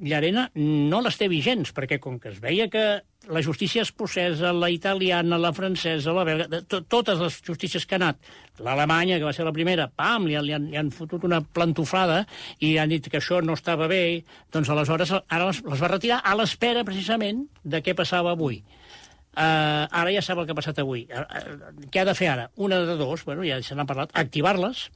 [0.00, 2.82] Llarena no les té vigents, perquè com que es veia que
[3.28, 8.00] la justícia escocesa, la italiana, la francesa, la belga, to totes les justícies que ha
[8.00, 8.18] anat,
[8.64, 11.42] l'alemanya, que va ser la primera, pam, li, han- li, han, li han fotut una
[11.44, 12.22] plantofada
[12.64, 16.22] i han dit que això no estava bé, doncs aleshores ara les, les va retirar
[16.24, 18.62] a l'espera, precisament, de què passava avui.
[19.30, 21.04] Uh, ara ja sap el que ha passat avui.
[21.06, 22.48] Uh, uh, què ha de fer ara?
[22.56, 24.88] Una de dos, bueno, ja se n'ha parlat, activar-les,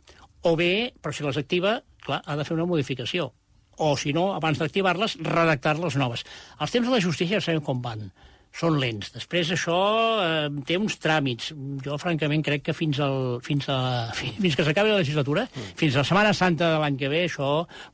[0.42, 3.30] o bé, però si les activa, clar, ha de fer una modificació.
[3.78, 6.24] O, si no, abans d'activar-les, redactar-les noves.
[6.60, 8.08] Els temps de la justícia ja sabem com van
[8.54, 9.10] són lents.
[9.14, 9.76] Després això
[10.22, 11.50] eh, té uns tràmits.
[11.84, 13.78] Jo, francament, crec que fins, al, fins, a,
[14.14, 15.74] fins que s'acabi la legislatura, mm.
[15.80, 17.50] fins a la Setmana Santa de l'any que ve, això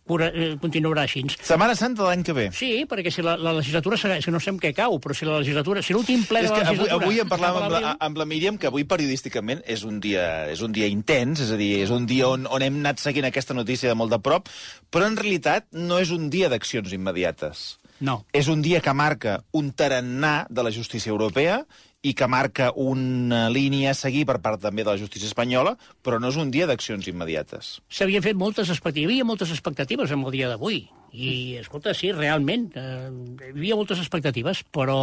[0.09, 1.25] cura, eh, continuarà així.
[1.39, 2.47] Setmana Santa de l'any que ve.
[2.57, 5.41] Sí, perquè si la, la legislatura que no sé en què cau, però si la
[5.41, 7.09] legislatura, si l'últim ple de la que avui, legislatura...
[7.09, 10.61] avui en parlàvem amb la, amb la Míriam, que avui periodísticament és un dia, és
[10.67, 13.57] un dia intens, és a dir, és un dia on, on hem anat seguint aquesta
[13.57, 14.53] notícia de molt de prop,
[14.93, 17.81] però en realitat no és un dia d'accions immediates.
[18.01, 18.23] No.
[18.33, 21.63] És un dia que marca un tarannà de la justícia europea
[22.01, 26.17] i que marca una línia a seguir per part també de la justícia espanyola, però
[26.21, 27.75] no és un dia d'accions immediates.
[27.93, 30.87] S'havien fet moltes expectatives, hi havia moltes expectatives amb el dia d'avui.
[31.11, 33.11] I, escolta, sí, realment, eh,
[33.51, 34.97] hi havia moltes expectatives, però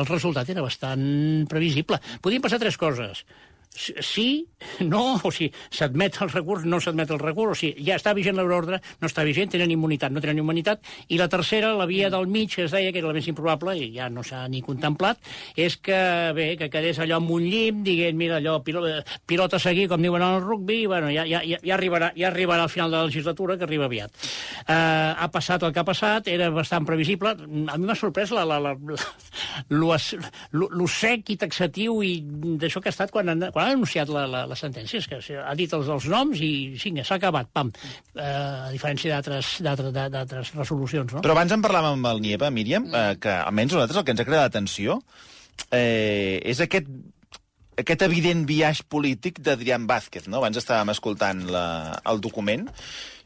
[0.00, 2.00] el resultat era bastant previsible.
[2.24, 3.22] Podien passar tres coses.
[3.74, 4.48] Sí-
[4.80, 8.36] no, o sigui, s'admet el recurs, no s'admet el recurs, o sigui, ja està vigent
[8.36, 12.28] l'euroordre, no està vigent, tenen immunitat, no tenen immunitat, i la tercera, la via del
[12.28, 15.18] mig, que es deia que era la més improbable, i ja no s'ha ni contemplat,
[15.56, 15.98] és que,
[16.36, 18.84] bé, que quedés allò amb un llim, diguent, mira, allò, pilo,
[19.26, 22.28] pilota a seguir, com diuen en el rugby, i, bueno, ja, ja, ja, arribarà, ja
[22.28, 24.12] arribarà al final de la legislatura, que arriba aviat.
[24.62, 27.34] Uh, ha passat el que ha passat, era bastant previsible.
[27.72, 28.98] A mi m'ha sorprès la, la, la, la,
[29.70, 29.96] lo,
[30.52, 32.14] lo, lo sec i taxatiu i
[32.60, 35.20] d'això que ha estat quan, han, quan ha anunciat la, la, la sentència, és que
[35.38, 37.70] ha dit els, els noms i sí, s'ha acabat, pam.
[38.12, 38.20] Uh,
[38.66, 41.22] a diferència d'altres d'altres- d'altres resolucions, no?
[41.22, 44.16] Però abans en parlàvem amb el Nieva, Míriam, eh, que almenys a nosaltres el que
[44.18, 44.98] ens ha creat l'atenció
[45.70, 46.90] eh, és aquest
[47.82, 50.42] aquest evident viatge polític d'Adrián Vázquez, no?
[50.42, 51.64] Abans estàvem escoltant la,
[52.10, 52.66] el document.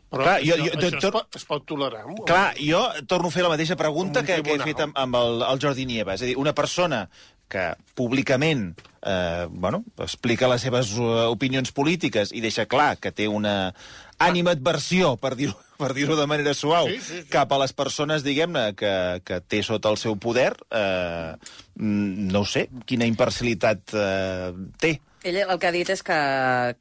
[0.07, 2.05] Però Clar, això, jo, jo, això to- es, pot, es pot tolerar?
[2.07, 4.95] o- Clar, jo torno a fer la mateixa pregunta Un que, que he fet amb,
[5.03, 6.15] amb el, el Jordi Nieva.
[6.15, 7.09] És a dir, una persona
[7.51, 8.69] que públicament
[9.07, 13.73] eh, bueno, explica les seves uh, opinions polítiques i deixa clar que té una
[14.19, 17.29] animadversió, per dir-ho per dir de manera suau, Sí, sí, sí.
[17.31, 18.93] cap a les persones, diguem-ne, que,
[19.29, 21.35] que té sota el seu poder, eh,
[21.77, 24.97] mm, no ho sé, quina imparcialitat eh, té.
[25.27, 26.17] Ell el que ha dit és que,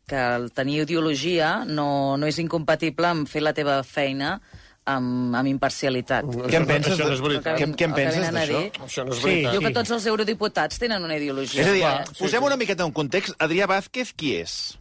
[0.07, 4.37] que el tenir ideologia no, no és incompatible amb fer la teva feina
[4.85, 6.25] amb, amb imparcialitat.
[6.25, 6.93] Què en penses?
[6.93, 7.57] Això no és de- veritat.
[7.59, 8.63] Què, què en El penses d'això?
[8.85, 9.23] Això no és Sí.
[9.27, 9.51] veritat.
[9.51, 11.61] Diu que tots els eurodiputats tenen una ideologia.
[11.61, 12.17] És a dir, Eh?
[12.19, 13.35] posem una miqueta en context.
[13.39, 14.77] Adrià Vázquez, qui és?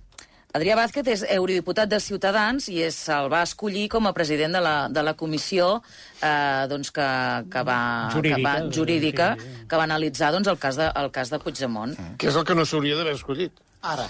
[0.55, 4.61] Adrià Vázquez és eurodiputat de Ciutadans i és, se'l va escollir com a president de
[4.61, 5.83] la, de la comissió
[6.23, 7.09] eh, doncs que,
[7.51, 9.67] que va, Jurídica, que va, jurídica sí.
[9.69, 11.97] que va analitzar doncs, el, cas de, el cas de Puigdemont.
[12.19, 13.51] Que és el que no s'hauria d'haver escollit.
[13.83, 14.07] Ara,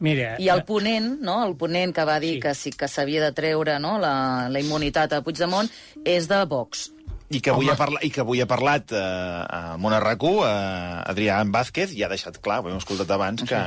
[0.00, 1.42] Mira, I el ponent, no?
[1.44, 2.38] el ponent que va dir Sí.
[2.38, 2.40] sí.
[2.40, 3.98] que sí que s'havia de treure no?
[4.00, 5.68] la, la immunitat a Puigdemont
[6.04, 6.90] és de Vox.
[7.30, 11.36] I que, avui ha parla, I que avui ha parlat eh, a Monarracú, eh, Adrià
[11.46, 13.60] Vázquez, i ha deixat clar, ho hem escoltat abans, que,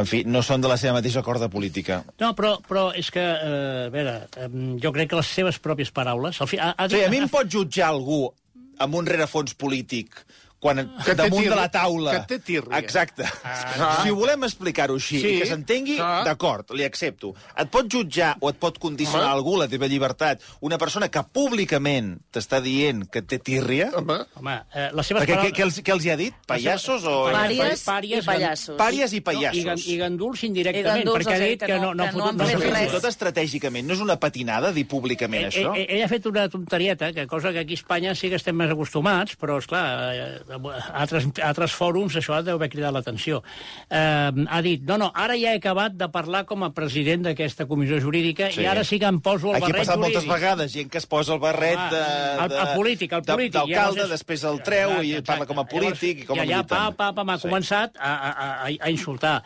[0.00, 1.98] en fi, no són de la seva mateixa corda política.
[2.22, 4.48] No, però, però és que, eh, a veure, eh,
[4.80, 6.40] jo crec que les seves pròpies paraules...
[6.40, 8.22] Al fi, ha, ha, O sigui, a mi em pot jutjar algú
[8.80, 10.24] amb un rerefons polític
[10.64, 12.14] quan Que damunt de la taula...
[12.14, 12.78] que té tirria.
[12.80, 13.26] Exacte.
[13.44, 13.98] Ah.
[14.00, 15.34] Si ho volem explicar-ho així Sí.
[15.34, 16.22] i que s'entengui, Ah.
[16.24, 17.34] d'acord, li accepto.
[17.60, 19.34] Et pot jutjar o et pot condicionar Home.
[19.36, 23.90] algú la teva llibertat una persona que públicament t'està dient que té tírria?
[23.94, 25.52] Home, Home, eh, les seves Perquè què, paraules...
[25.58, 26.34] què, els, què els hi ha dit?
[26.48, 27.14] Pallassos o...
[27.30, 28.76] Pàries Pàries, i pallassos.
[28.80, 29.60] Pàries i pallassos.
[29.60, 32.16] I, gan- I ganduls indirectament, I ganduls, perquè ha dit que no- no, no, que
[32.16, 32.90] no no i res.
[32.96, 35.74] tot estratègicament, no és una patinada dir públicament Eh, això?
[35.76, 38.56] eh, ell ha fet una tonterieta, que cosa que aquí a Espanya sí que estem
[38.56, 40.53] més acostumats, però, esclar, eh, a
[40.92, 43.42] altres, a altres fòrums això ha d'haver cridat l'atenció.
[43.90, 47.66] Eh, ha dit, no, no, ara ja he acabat de parlar com a president d'aquesta
[47.66, 48.62] comissió jurídica Sí.
[48.62, 50.14] i ara sí que em poso el Aquí ha barret passat jurídic.
[50.14, 52.02] moltes vegades, gent que es posa el barret Home, de...
[52.34, 55.26] el- el de- polític, el de- polític, D'alcalde, llavors és- després el treu i Exacte,
[55.26, 56.66] parla com a polític i com a I allà, militant.
[56.68, 57.48] pa, pa, pa, m'ha Sí.
[57.48, 59.42] començat a, a, a, a insultar.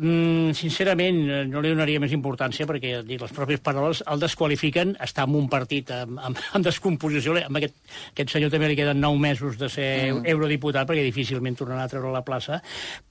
[0.00, 4.22] Mm, sincerament, eh, no li donaria més importància perquè ja dic, les pròpies paraules el
[4.22, 7.34] desqualifiquen, està en un partit amb, amb, amb descomposició.
[7.36, 7.76] Amb aquest,
[8.14, 10.24] aquest senyor també li queden nou mesos de ser mm.
[10.32, 12.62] eurodiputat perquè difícilment tornarà a treure la plaça,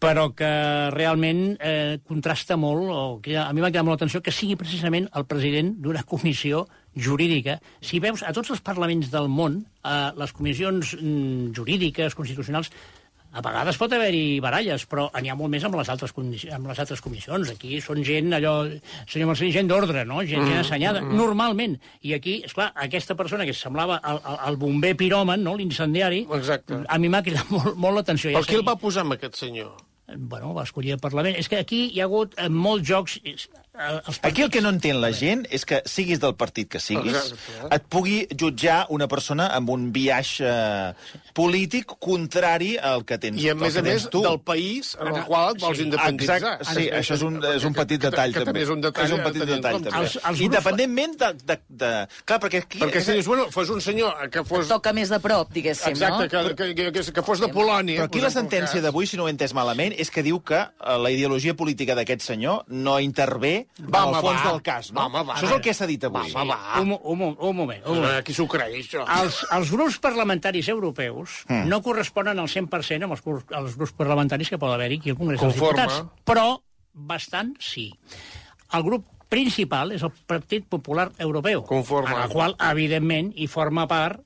[0.02, 0.50] però que
[0.98, 5.12] realment eh, contrasta molt, o que a mi m'ha quedat molt l'atenció, que sigui precisament
[5.14, 6.66] el president d'una comissió
[6.98, 7.60] jurídica.
[7.86, 12.74] Si veus, a tots els parlaments del món, eh, les comissions mm, jurídiques, constitucionals,
[13.30, 16.80] a vegades pot haver-hi baralles, però n'hi ha molt més amb les, altres amb les
[16.82, 17.52] altres comissions.
[17.54, 18.54] Aquí són gent, allò,
[19.10, 20.24] senyor Marcelí, gent d'ordre, no?
[20.26, 21.78] Gent, gent assenyada, normalment.
[22.02, 25.54] I aquí, és clar, aquesta persona que semblava el, el, bomber piròman, no?
[25.60, 28.34] l'incendiari, a mi m'ha cridat molt, molt l'atenció.
[28.34, 29.78] però Ja qui el va posar amb aquest senyor?
[30.18, 31.38] Bueno, va escollir el Parlament.
[31.38, 33.20] És que aquí hi ha hagut eh, molts jocs...
[33.80, 36.80] eh, Els Aquí el que no entén la gent és que siguis del partit que
[36.84, 37.70] siguis, Exacte.
[37.76, 40.94] et pugui jutjar una persona amb un biaix eh,
[41.34, 44.22] polític contrari al que tens I a més a més tu.
[44.26, 45.84] del país en el qual et vols Sí.
[45.88, 46.38] independitzar.
[46.38, 48.60] Exacte, sí, això és un, és un petit detall, que, que, també.
[48.60, 49.98] també és un detall, és un petit detall, també.
[50.04, 51.92] Els- els Independentment de, de, de...
[52.26, 52.80] Clar, perquè aquí...
[52.84, 54.68] Perquè si dius, bueno, fos un senyor que fos...
[54.68, 56.30] Toca més de prop, diguéssim, Exacte, no?
[56.30, 58.02] que, que, que, que, que fos de Polònia.
[58.02, 60.60] Però aquí la sentència d'avui, si no ho he entès malament, és que diu que
[60.60, 64.52] eh, la ideologia política d'aquest senyor no intervé Va, en el home, fons va.
[64.52, 65.00] del cas, no?
[65.00, 65.36] Va, home, va.
[65.38, 66.32] Això és el que s'ha dit avui.
[66.36, 66.58] Va, va.
[66.82, 68.24] Un, mo- un, mo- un moment, un moment.
[68.28, 69.06] Qui s'ho creix, això?
[69.22, 71.64] Els, els grups parlamentaris europeus mm.
[71.72, 73.24] no corresponen al 100% amb els,
[73.56, 75.80] als grups parlamentaris que pot haver-hi aquí al Congrés Conforme.
[75.80, 76.58] dels Diputats, però
[76.94, 77.88] bastant sí.
[78.76, 82.12] El grup principal és el Partit Popular Europeu, Conforme.
[82.18, 84.20] en el qual, evidentment, hi forma part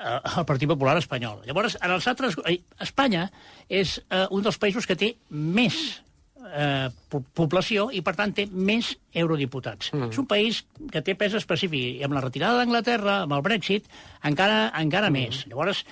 [0.00, 1.42] eh, el Partit Popular espanyol.
[1.46, 2.34] Llavors, en els altres...
[2.50, 3.28] eh, Espanya
[3.68, 6.02] és eh, un dels països que té més
[6.52, 9.92] eh, po- població i, per tant, té més eurodiputats.
[9.92, 10.10] Mm.
[10.12, 12.00] És un país que té pes específic.
[12.00, 13.88] I amb la retirada d'Anglaterra, amb el Brexit,
[14.22, 15.12] encara, encara mm.
[15.18, 15.44] més.
[15.50, 15.84] Llavors,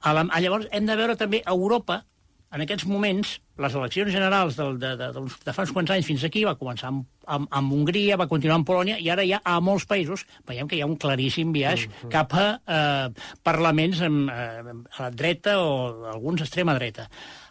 [0.00, 2.02] a la, a llavors, hem de veure també a Europa,
[2.50, 6.08] en aquests moments, les eleccions generals del, de, de, de, de fa uns quants anys
[6.08, 9.38] fins aquí, va començar amb, amb, amb Hongria, va continuar amb Polònia, i ara ja
[9.46, 12.10] a molts països veiem que hi ha un claríssim viatge mm -hmm.
[12.10, 17.08] cap a eh, parlaments amb, eh, a la dreta o alguns extrema dreta.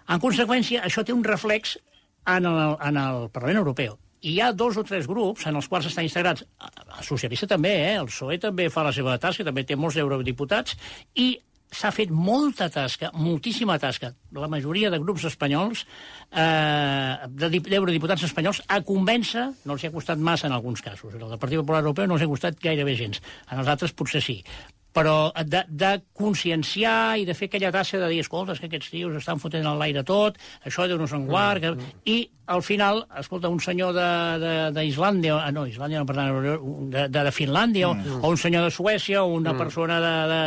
[0.10, 1.78] En conseqüència, això té un reflex
[2.26, 3.98] en el, en el Parlament Europeu.
[4.20, 7.72] I hi ha dos o tres grups en els quals estan integrats, el socialista també,
[7.88, 7.94] eh?
[8.02, 10.76] el PSOE també fa la seva tasca, també té molts eurodiputats,
[11.16, 11.38] i
[11.72, 15.86] s'ha fet molta tasca, moltíssima tasca, la majoria de grups espanyols,
[16.34, 21.14] eh, de dip- d'eurodiputats espanyols, a convèncer, no els ha costat massa en alguns casos,
[21.14, 24.22] el del Partit Popular Europeu no els ha costat gairebé gens, en els altres potser
[24.26, 24.42] sí,
[25.00, 29.16] però de, de conscienciar i de fer aquella tasca de dir, escolta, que aquests tios
[29.22, 31.94] estan fotent en l'aire tot, això de nos en guard, que...
[32.12, 32.18] i
[32.50, 36.58] al final, escolta, un senyor de- de- d'Islàndia, ah, no, Islàndia no, perdona,
[36.90, 38.24] de, de, de Finlàndia, mm.
[38.24, 39.58] o un senyor de Suècia, o una mm.
[39.58, 40.40] persona de, de,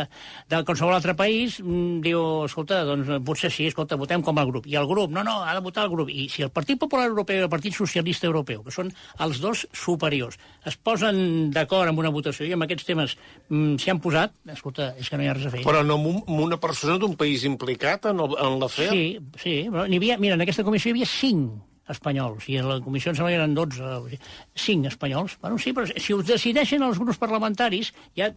[0.51, 4.67] de qualsevol altre país, mm, diu, escolta, doncs potser sí, escolta, votem com el grup.
[4.67, 6.11] I el grup, no, no, ha de votar el grup.
[6.11, 8.91] I si el Partit Popular Europeu i el Partit Socialista Europeu, que són
[9.23, 10.35] els dos superiors,
[10.67, 13.15] es posen d'acord amb una votació i amb aquests temes
[13.47, 15.63] mm, s'hi han posat, escolta, és que no hi ha res a fer.
[15.63, 18.91] Però no amb, un, amb una persona d'un país implicat en, el, en l'afer?
[18.91, 19.05] Sí,
[19.39, 19.61] sí.
[19.71, 23.15] Però havia, mira, en aquesta comissió hi havia cinc espanyols, i en la comissió em
[23.17, 24.19] sembla que eren 12, o sigui,
[24.55, 25.37] cinc espanyols.
[25.41, 28.29] Bueno, sí, però si ho decideixen els grups parlamentaris, ja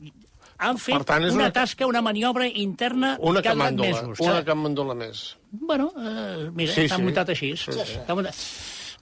[0.59, 4.02] han fet Per tant, una, una- tasca, una maniobra interna Una que ha durat camàndola,
[4.02, 4.20] mesos.
[4.20, 5.37] una que- camàndola més.
[5.52, 7.02] Bueno, eh, mira, Sí, està sí.
[7.02, 7.56] muntat així.
[7.56, 7.98] Sí, sí.
[8.09, 8.35] Muntat...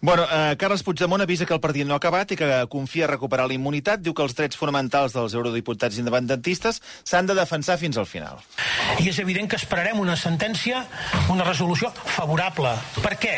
[0.04, 3.46] Bueno, eh, Carles Puigdemont avisa que el partit no ha acabat i que confia recuperar
[3.48, 4.02] la immunitat.
[4.04, 8.42] Diu que els drets fonamentals dels eurodiputats independentistes s'han de defensar fins al final.
[9.00, 10.82] I és evident que esperarem una sentència,
[11.32, 12.74] una resolució favorable.
[12.98, 13.32] Per què?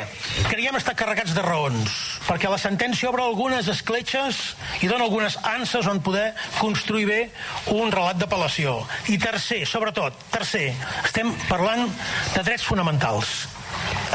[0.48, 2.00] Creiem estar carregats de raons.
[2.26, 4.42] Perquè la sentència obre algunes escletxes
[4.82, 7.20] i dona algunes anses on poder construir bé
[7.76, 8.80] un relat d'apel·lació.
[9.14, 10.72] I tercer, sobretot, tercer,
[11.04, 11.86] estem parlant
[12.34, 13.38] de drets fonamentals.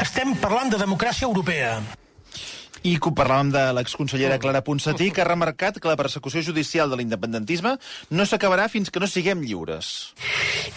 [0.04, 1.80] Estem parlant de democràcia europea.
[2.82, 7.76] I parlàvem de l'exconsellera Clara Ponsatí, que ha remarcat que la persecució judicial de l'independentisme
[8.10, 10.12] no s'acabarà fins que no siguem lliures.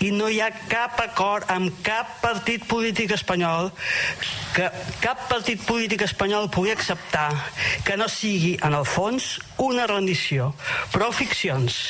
[0.06, 3.72] I no hi ha cap acord amb cap partit polític espanyol
[4.54, 4.70] que
[5.02, 7.32] cap partit polític espanyol pugui acceptar
[7.88, 10.54] que no sigui, en el fons, una rendició.
[10.94, 11.82] Prou ficcions.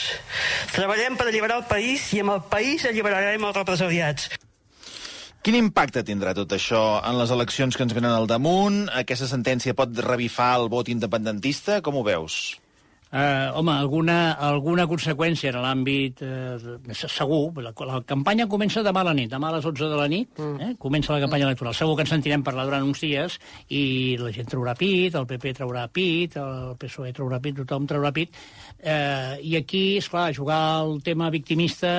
[0.72, 4.32] Treballem per alliberar el país i amb el país alliberarem els represaliats.
[5.46, 8.80] Quin impacte tindrà tot això en les eleccions que ens venen al damunt?
[9.02, 11.84] Aquesta sentència pot revifar el vot independentista?
[11.86, 12.38] Com ho veus?
[13.16, 17.54] Uh, home, alguna, alguna conseqüència en l'àmbit uh, segur.
[17.64, 20.34] La, la campanya comença demà a la nit, demà a les 11 de la nit,
[20.36, 20.58] mm.
[20.60, 20.72] eh?
[20.84, 21.78] comença la campanya electoral.
[21.80, 23.38] Segur que ens sentirem parlar durant uns dies
[23.72, 23.84] i
[24.20, 28.36] la gent traurà pit, el PP traurà pit, el PSOE traurà pit, tothom traurà pit.
[28.84, 31.94] Uh, I aquí, és clar, jugar el tema victimista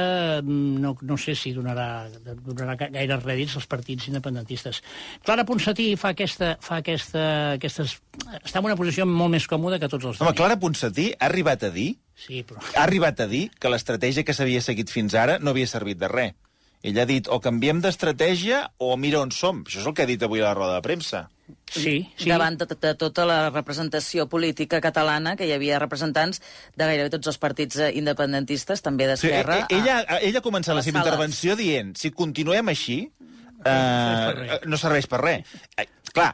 [0.44, 2.10] no, no sé si donarà,
[2.44, 4.82] donarà gaire rèdits als partits independentistes.
[5.24, 7.24] Clara Ponsatí fa aquesta, fa aquesta,
[7.56, 7.96] aquestes...
[8.42, 11.62] està en una posició molt més còmoda que tots els Home, Clara Ponsatí ha arribat
[11.68, 12.58] a dir Sí, però...
[12.74, 16.08] ha arribat a dir que l'estratègia que s'havia seguit fins ara no havia servit de
[16.08, 16.32] res.
[16.86, 19.64] Ell ha dit o canviem d'estratègia o mira on som.
[19.66, 21.26] Això és el que ha dit avui a la roda de premsa.
[21.70, 22.28] Sí, sí.
[22.28, 26.40] Davant de, de tota la representació política catalana, que hi havia representants
[26.76, 29.60] de gairebé tots els partits eh, independentistes, també d'Esquerra.
[29.68, 31.06] Sí, ella, a- ella ha començat la seva sales.
[31.12, 32.98] intervenció dient si continuem així,
[33.64, 35.54] eh, no serveix per res.
[35.76, 36.32] Eh, clar,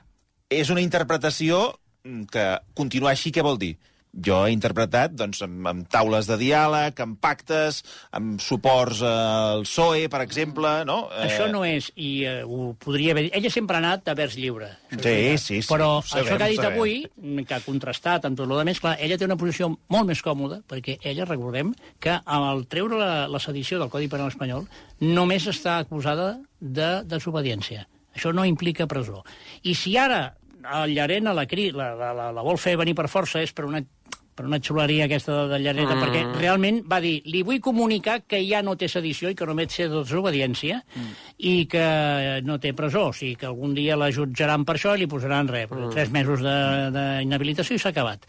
[0.51, 1.63] és una interpretació
[2.05, 2.47] mm, que
[2.79, 3.75] continuar així què vol dir?
[4.13, 7.79] Jo he interpretat doncs, amb, amb taules de diàleg, amb pactes,
[8.13, 11.07] amb suports al PSOE, per exemple, no?
[11.17, 13.31] Eh, Això no és, i uh, ho podria haver.
[13.33, 14.69] Ella sempre ha anat de vers lliure.
[14.93, 16.77] Sí, sí, sí, Però sabem, això que ha dit sabem.
[16.77, 20.21] avui, que ha contrastat amb tot el més, clar, ella té una posició molt més
[20.21, 21.73] còmoda, perquè ella, recordem,
[22.03, 24.69] que al treure la, la sedició del Codi Penal espanyol
[25.01, 27.89] només està acusada de desobediència.
[28.13, 29.25] Això no implica presó.
[29.65, 33.51] I si ara el Llarena la, la, la, la vol fer venir per força és
[33.57, 33.81] per una
[34.35, 36.03] per una xuleria aquesta de Llarena, mm.
[36.03, 39.75] perquè realment va dir, li vull comunicar que ja no té sedició i que només
[39.75, 41.13] té desobediència mm.
[41.53, 41.87] i que
[42.47, 45.51] no té presó, o sigui que algun dia la jutjaran per això i li posaran
[45.53, 45.93] res, mm.
[45.95, 48.27] tres mesos de- d'inhabilitació i s'ha acabat.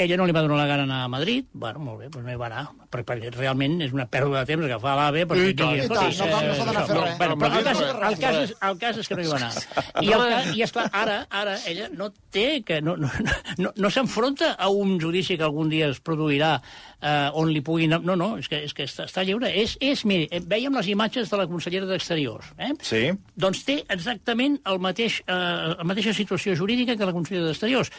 [0.00, 2.32] Ella no li va donar la gana anar a Madrid, bueno, molt bé, doncs no
[2.32, 5.56] hi va anar, perquè, perquè realment és una pèrdua de temps agafar l'AVE perquè I
[5.58, 7.18] tant, i tant, no cal- no s'ha d'anar a fer no, res.
[7.18, 9.40] bueno, A però el cas, el, cas és, el cas és que no hi va
[9.42, 9.50] anar.
[10.06, 12.80] I, el, i esclar, ara, ara ella no té que...
[12.80, 13.10] No, no,
[13.58, 16.54] no, no s'enfronta a un judici que algun dia es produirà
[17.02, 17.98] eh, on li puguin...
[18.00, 19.50] No, no, és que, és que està, està lliure.
[19.52, 22.54] És, és, miri, eh, vèiem les imatges de la consellera d'Exteriors.
[22.56, 22.72] Eh?
[22.86, 23.02] Sí.
[23.36, 25.40] Doncs té exactament el mateix, eh,
[25.76, 27.92] la mateixa situació jurídica que la consellera d'Exteriors.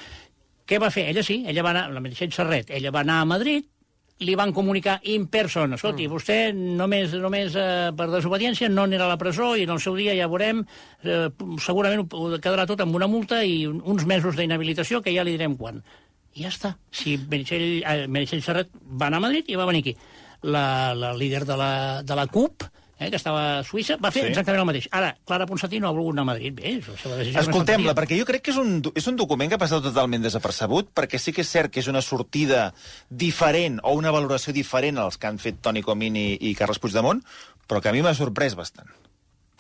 [0.67, 1.07] Què va fer?
[1.11, 3.65] Ella sí, ella va anar, la Meritxell Serret, ella va anar a Madrid,
[4.21, 6.11] li van comunicar in person, escolti, mm.
[6.13, 9.95] vostè només, només eh, per desobediència no anirà a la presó i en el seu
[9.97, 10.61] dia ja veurem,
[11.03, 11.27] eh,
[11.65, 15.33] segurament ho- quedarà tot amb una multa i un- uns mesos d'inhabilitació que ja li
[15.39, 15.81] direm quan.
[16.37, 16.75] I ja està.
[16.91, 19.95] Si Meritxell, eh, Meritxell Serret va anar a Madrid i va venir aquí.
[20.43, 22.69] La, la líder de la, de la CUP, eh,
[23.09, 24.27] que estava a Suïssa, va fer Sí.
[24.29, 24.87] exactament el mateix.
[24.91, 26.53] Ara, Clara Ponsatí no ha volgut anar a Madrid.
[26.53, 27.39] Bé, és la seva decisió.
[27.41, 30.91] Escoltem-la, perquè jo crec que és un, és un document que ha passat totalment desapercebut,
[30.93, 32.73] perquè sí que és cert que és una sortida
[33.09, 37.23] diferent o una valoració diferent als que han fet Toni Comín i, i Carles Puigdemont,
[37.67, 38.87] però que a mi m'ha sorprès bastant.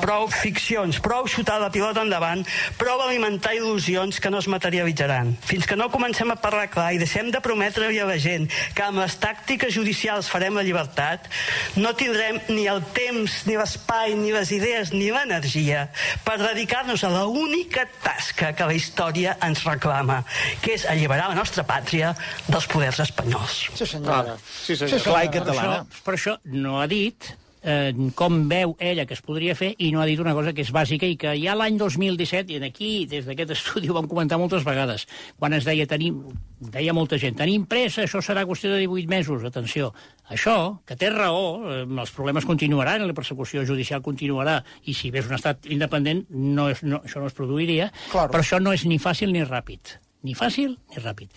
[0.01, 2.41] Prou ficcions, prou xutar la pilota endavant,
[2.79, 5.35] prou alimentar il·lusions que no es materialitzaran.
[5.45, 8.85] Fins que no comencem a parlar clar i deixem de prometre-li a la gent que
[8.85, 11.29] amb les tàctiques judicials farem la llibertat,
[11.77, 15.87] no tindrem ni el temps, ni l'espai, ni les idees, ni l'energia
[16.25, 20.23] per dedicar-nos a la única tasca que la història ens reclama,
[20.63, 22.15] que és alliberar la nostra pàtria
[22.47, 23.67] dels poders espanyols.
[23.77, 24.37] Sí, senyora.
[24.41, 25.05] Sí, senyor.
[25.05, 25.77] Clar i Per catalana.
[25.85, 27.31] això, per això no ha dit
[27.63, 30.61] eh, com veu ella que es podria fer i no ha dit una cosa que
[30.65, 34.07] és bàsica i que ja l'any 2017, i en aquí, des d'aquest estudi, ho vam
[34.11, 35.07] comentar moltes vegades,
[35.39, 36.21] quan es deia, tenim,
[36.59, 39.91] deia molta gent, tenim pressa, això serà qüestió de 18 mesos, atenció.
[40.31, 45.27] Això, que té raó, eh, els problemes continuaran, la persecució judicial continuarà, i si ves
[45.27, 48.31] un estat independent, no és, no, això no es produiria, Claro.
[48.31, 49.97] però això no és ni fàcil ni ràpid.
[50.21, 51.31] Ni fàcil ni ràpid.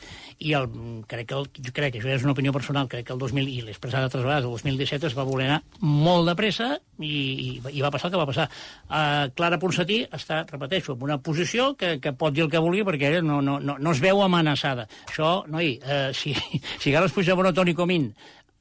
[0.45, 0.67] I el,
[1.09, 3.49] crec que el, jo crec que això és una opinió personal, crec que el 2000,
[3.49, 6.69] i l'he expressat altres vegades, el 2017 es va voler anar molt de pressa
[6.99, 8.49] i, i, i va passar el que va passar.
[8.85, 12.85] Uh, Clara Ponsatí està, repeteixo, en una posició que, que pot dir el que vulgui
[12.85, 14.85] perquè no, no, no, no es veu amenaçada.
[15.09, 16.37] Això, noi, uh, si,
[16.83, 18.11] si Carles Puigdemont o Toni Comín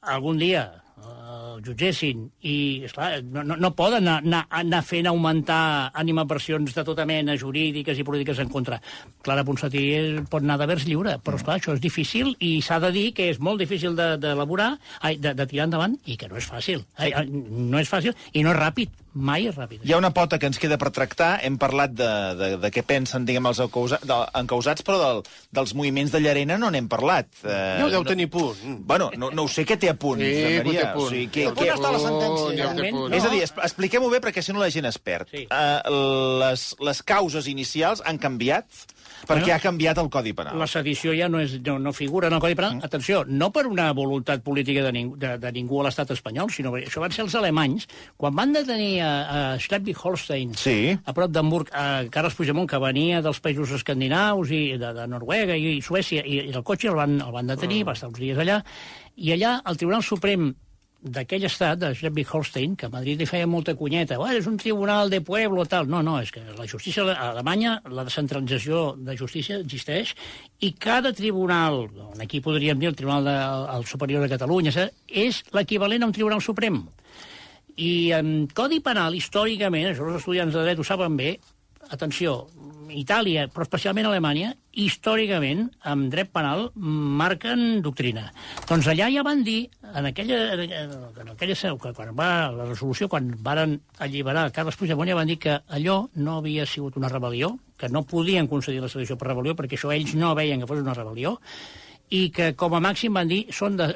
[0.04, 0.66] algun dia
[1.54, 7.06] el jutgessin i, esclar, no, no, no poden anar, anar, fent augmentar animaversions de tota
[7.08, 8.80] mena jurídiques i polítiques en contra.
[9.24, 9.84] Clara Ponsatí
[10.30, 13.30] pot anar de vers lliure, però esclar, això és difícil i s'ha de dir que
[13.32, 14.74] és molt difícil d'elaborar,
[15.04, 16.84] de, de, de tirar endavant i que no és fàcil.
[16.98, 19.84] Ai, ai, no és fàcil i no és ràpid mai és ràpid.
[19.86, 21.38] Hi ha una pota que ens queda per tractar.
[21.46, 25.22] Hem parlat de, de, de què pensen, diguem, els encausa, de, encausats, però del,
[25.54, 27.30] dels moviments de Llarena no n'hem parlat.
[27.44, 28.58] Eh, no, deu tenir punt.
[28.84, 30.80] Bueno, no, no ho sé què té a punt, Sí, Maria.
[30.80, 31.06] té punt.
[31.06, 32.72] O sigui, que, El punt està la sentència.
[32.94, 33.14] Punt.
[33.16, 35.30] És a dir, expliquem-ho bé perquè si no la gent es perd.
[35.32, 35.46] Sí.
[35.48, 35.94] Uh,
[36.44, 38.84] les, les causes inicials han canviat
[39.24, 40.58] perquè Bueno, ha canviat el Codi Penal.
[40.60, 42.76] La sedició ja no, és, no, no figura en el Codi Penal.
[42.76, 42.84] Mm.
[42.88, 46.72] Atenció, no per una voluntat política de, ning de, de ningú a l'estat espanyol, sinó
[46.74, 47.88] perquè això van ser els alemanys,
[48.20, 50.76] quan van detenir a, a Schleswig-Holstein, Sí.
[50.92, 55.56] a prop d'Hamburg, a Carles Puigdemont, que venia dels països escandinaus i de, de Noruega
[55.56, 58.40] i, Suècia, i, i el cotxe el van, el van detenir, va estar uns dies
[58.40, 58.60] allà,
[59.16, 60.52] i allà el Tribunal Suprem
[61.04, 65.10] d'aquell estat, de Schleswig-Holstein, que a Madrid li feia molta cunyeta, oh, és un tribunal
[65.12, 65.88] de pueblo, tal.
[65.90, 70.14] No, no, és que la justícia a Alemanya, la descentralització de justícia existeix,
[70.64, 71.84] i cada tribunal,
[72.24, 73.36] aquí podríem dir el Tribunal de,
[73.76, 74.72] el Superior de Catalunya,
[75.08, 76.80] és l'equivalent a un tribunal suprem.
[77.76, 81.36] I en Codi Penal, històricament, els estudiants de dret ho saben bé,
[81.92, 82.46] atenció,
[82.94, 88.26] Itàlia, però especialment Alemanya, històricament, amb dret penal, marquen doctrina.
[88.68, 93.08] Doncs allà ja van dir, en aquella, en aquella seu, que quan va la resolució,
[93.12, 97.54] quan varen alliberar Carles Puigdemont, ja van dir que allò no havia sigut una rebel·lió,
[97.78, 100.82] que no podien concedir la sedició per rebel·lió, perquè això ells no veien que fos
[100.82, 101.38] una rebel·lió,
[102.14, 103.86] i que com a màxim van dir són de,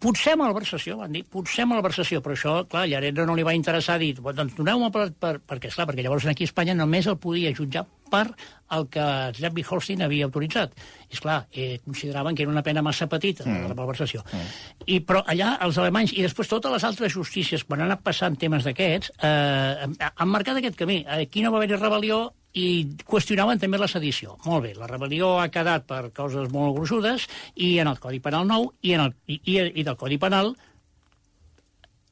[0.00, 4.14] potser malversació, van dir, potser malversació, però això, clar, Llarena no li va interessar dir,
[4.16, 7.84] doncs doneu-me per, per, perquè, esclar, perquè llavors aquí a Espanya només el podia jutjar
[8.12, 8.26] per
[8.72, 9.06] el que
[9.36, 10.76] Schleswig-Holstein havia autoritzat.
[11.08, 13.72] I, esclar, eh, consideraven que era una pena massa petita, mm.
[13.72, 14.22] la malversació.
[14.24, 14.52] Mm.
[14.86, 18.38] I, però allà els alemanys, i després totes les altres justícies, quan han anat passant
[18.40, 21.02] temes d'aquests, eh, han marcat aquest camí.
[21.04, 22.66] Aquí no va haver-hi rebel·lió, i
[23.08, 24.36] qüestionaven també la sedició.
[24.44, 27.24] Molt bé, la rebel·lió ha quedat per causes molt gruixudes
[27.56, 30.52] i en el Codi Penal nou i, en el, i, i, i del Codi Penal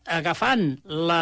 [0.07, 1.20] agafant la,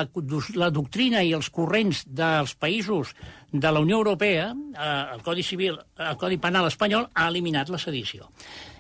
[0.55, 3.15] la doctrina i els corrents dels països
[3.53, 7.81] de la Unió Europea, eh, el Codi Civil, el Codi Penal espanyol ha eliminat la
[7.83, 8.29] sedició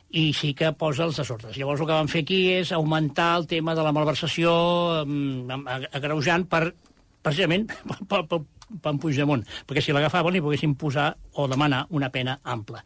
[0.09, 1.57] i sí que posa els desordres.
[1.59, 4.53] Llavors el que van fer aquí és augmentar el tema de la malversació
[5.03, 5.59] eh,
[5.93, 6.63] agreujant per,
[7.23, 7.69] precisament
[8.83, 12.83] per Puigdemont, perquè si l'agafaven li poguessin posar o demanar una pena ampla.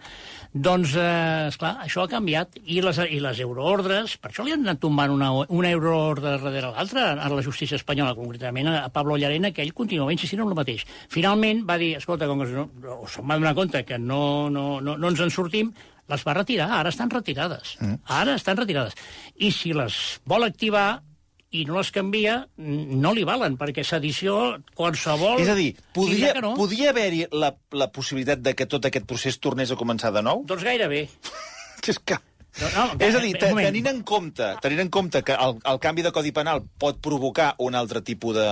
[0.52, 4.66] Doncs, eh, esclar, això ha canviat, i les, i les euroordres, per això li han
[4.66, 9.52] anat tombant una, una euroordre darrere l'altra a la justícia espanyola, concretament a Pablo Llarena,
[9.52, 10.84] que ell continuava insistint en el mateix.
[11.12, 12.68] Finalment va dir, escolta, com que no,
[12.98, 15.72] o se'n va donar compte que no, no, no, no ens en sortim,
[16.12, 17.76] les va retirar, ara estan retirades.
[17.80, 18.02] Mm.
[18.20, 18.96] Ara estan retirades.
[19.38, 19.96] I si les
[20.28, 21.02] vol activar,
[21.52, 25.40] i no les canvia, no li valen, perquè sedició qualsevol...
[25.42, 26.54] És a dir, podria, no.
[26.56, 30.44] podria haver-hi la, la possibilitat de que tot aquest procés tornés a començar de nou?
[30.48, 31.06] Doncs gairebé.
[31.88, 32.16] És que...
[32.60, 35.78] No, no, És a dir, te- tenint en compte, tenint en compte que el, el
[35.80, 38.48] canvi de Codi Penal pot provocar un altre tipus de,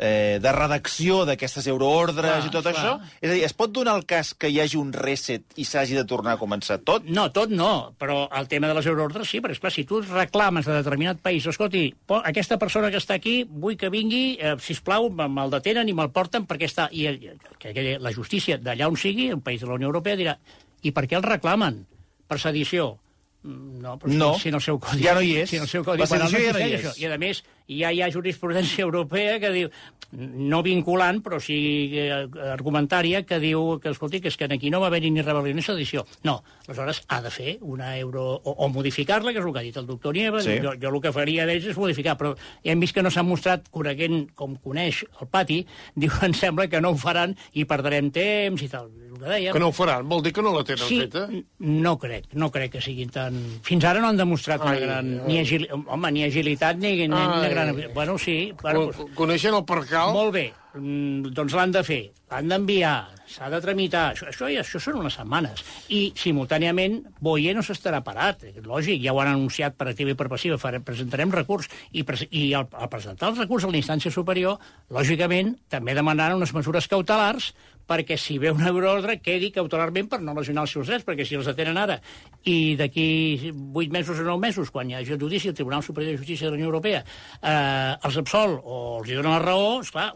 [0.00, 2.72] eh, de redacció d'aquestes euroordres Clar, i tot clar.
[2.72, 5.66] això, és a dir, es pot donar el cas que hi hagi un reset i
[5.68, 7.04] s'hagi de tornar a començar tot?
[7.04, 10.64] No, tot no, però el tema de les euroordres sí, perquè, esclar, si tu reclames
[10.64, 11.84] de determinat país, escolti,
[12.24, 16.10] aquesta persona que està aquí, vull que vingui, eh, sisplau, me- me'l detenen i me'l
[16.16, 16.88] porten perquè està...
[16.90, 20.38] I eh, que, la justícia d'allà on sigui, un país de la Unió Europea, dirà
[20.82, 21.82] i per què el reclamen?
[22.26, 22.94] Per sedició?
[23.42, 24.34] Mm, No, però si- No.
[24.38, 25.02] si en el seu codi...
[25.04, 25.48] Ja no hi és.
[25.50, 26.80] Si en el seu codi La sedició ja no hi és.
[26.84, 26.92] això.
[27.00, 27.42] I, a més,
[27.78, 29.70] ja hi ha jurisprudència europea que diu,
[30.12, 31.56] no vinculant, però sí
[31.94, 32.10] eh,
[32.50, 35.62] argumentària, que diu que, escolti, que és que aquí no va haver-hi ni rebel·lió ni
[35.62, 36.04] sedició.
[36.26, 38.24] No, aleshores ha de fer una euro...
[38.42, 40.40] O, o modificar-la, que és el que ha dit el doctor Nieva.
[40.42, 40.58] Sí.
[40.62, 43.68] Jo, jo el que faria d'ells és modificar, però hem vist que no s'ha mostrat,
[43.70, 45.60] coneguent com coneix el pati,
[46.02, 48.90] diu, em sembla que no ho faran i perdrem temps i tal.
[49.10, 49.54] El que dèiem.
[49.54, 51.28] Que no ho faran, vol dir que no la tenen Sí, feta?
[51.60, 53.36] no crec, no crec que siguin tan...
[53.66, 55.14] Fins ara no han demostrat una Ai, gran...
[55.20, 55.26] ai.
[55.28, 55.66] Ni, agil...
[55.70, 57.52] Home, ni agilitat ni, ni, ni una Ai.
[57.64, 57.94] Gran...
[57.94, 60.12] Bueno, sí, bueno, Con- Coneixen el percal?
[60.16, 60.52] molt bé.
[60.74, 65.16] mm, doncs l'han de fer, l'han d'enviar, s'ha de tramitar, això, això, això són unes
[65.18, 65.64] setmanes.
[65.90, 70.18] I, simultàniament, Boyer no s'estarà parat, eh, lògic, ja ho han anunciat per activa i
[70.18, 73.80] per passiva, farem, presentarem recurs, i, pres i al, al presentar els recurs a la
[73.82, 74.58] instància superior,
[74.90, 77.52] lògicament, també demanaran unes mesures cautelars
[77.90, 81.38] perquè si ve un euroordre quedi cautelarment per no lesionar els seus drets, perquè si
[81.38, 81.98] els atenen ara
[82.46, 86.14] i d'aquí 8 mesos o 9 mesos, quan hi hagi el judici al Tribunal Superior
[86.14, 87.02] de Justícia de la Unió Europea,
[87.42, 90.12] eh, els absol o els donen la raó, esclar,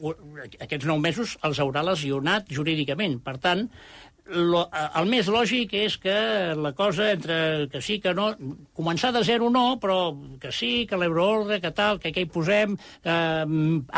[0.61, 3.19] aquests 9 mesos els haurà lesionat jurídicament.
[3.25, 3.67] Per tant,
[4.33, 6.15] lo, el més lògic és que
[6.57, 8.31] la cosa entre que sí, que no...
[8.75, 12.77] Començar de zero no, però que sí, que l'euroordre, que tal, que què hi posem,
[13.05, 13.45] eh,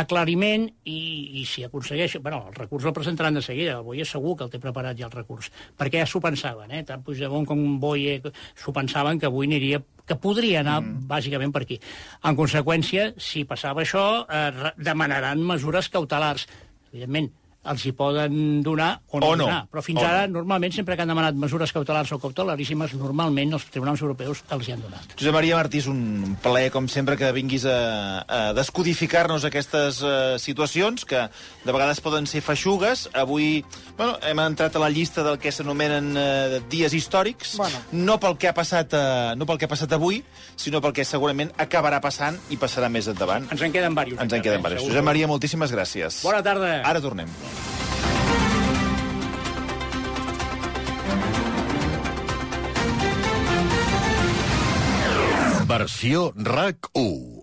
[0.02, 0.98] aclariment, i,
[1.40, 2.18] i si aconsegueix...
[2.24, 5.06] Bueno, el recurs el presentaran de seguida, el Boye segur que el té preparat ja
[5.08, 6.82] el recurs, perquè ja s'ho pensaven, eh?
[6.88, 8.18] Tant Puigdemont com Boye
[8.58, 11.06] s'ho pensaven que avui aniria que podria anar mm.
[11.10, 11.80] bàsicament per aquí.
[12.26, 16.46] En conseqüència, si passava això, eh, demanaran mesures cautelars.
[16.92, 17.32] Evidentment,
[17.68, 19.44] els hi poden donar o no, O no.
[19.46, 19.66] donar.
[19.72, 20.38] Però fins O ara, no.
[20.40, 24.72] normalment, sempre que han demanat mesures cautelars o cautelaríssimes, normalment els tribunals europeus els hi
[24.76, 25.14] han donat.
[25.18, 30.36] Josep Maria Martí, és un plaer, com sempre, que vinguis a, a descodificar-nos aquestes uh,
[30.38, 31.26] situacions que
[31.64, 33.08] de vegades poden ser feixugues.
[33.14, 33.64] Avui
[33.96, 37.78] bueno, hem entrat a la llista del que s'anomenen uh, dies històrics, Bueno.
[37.92, 40.22] no pel que ha passat uh, no pel que ha passat avui,
[40.56, 43.48] sinó pel que segurament acabarà passant i passarà més endavant.
[43.50, 44.20] Ens en queden diversos.
[44.22, 44.88] Ens en queden eh, diversos.
[44.90, 46.20] Josep Maria, moltíssimes gràcies.
[46.26, 46.80] Bona tarda.
[46.84, 47.26] Ara tornem.
[55.76, 57.35] Versió RAC 1.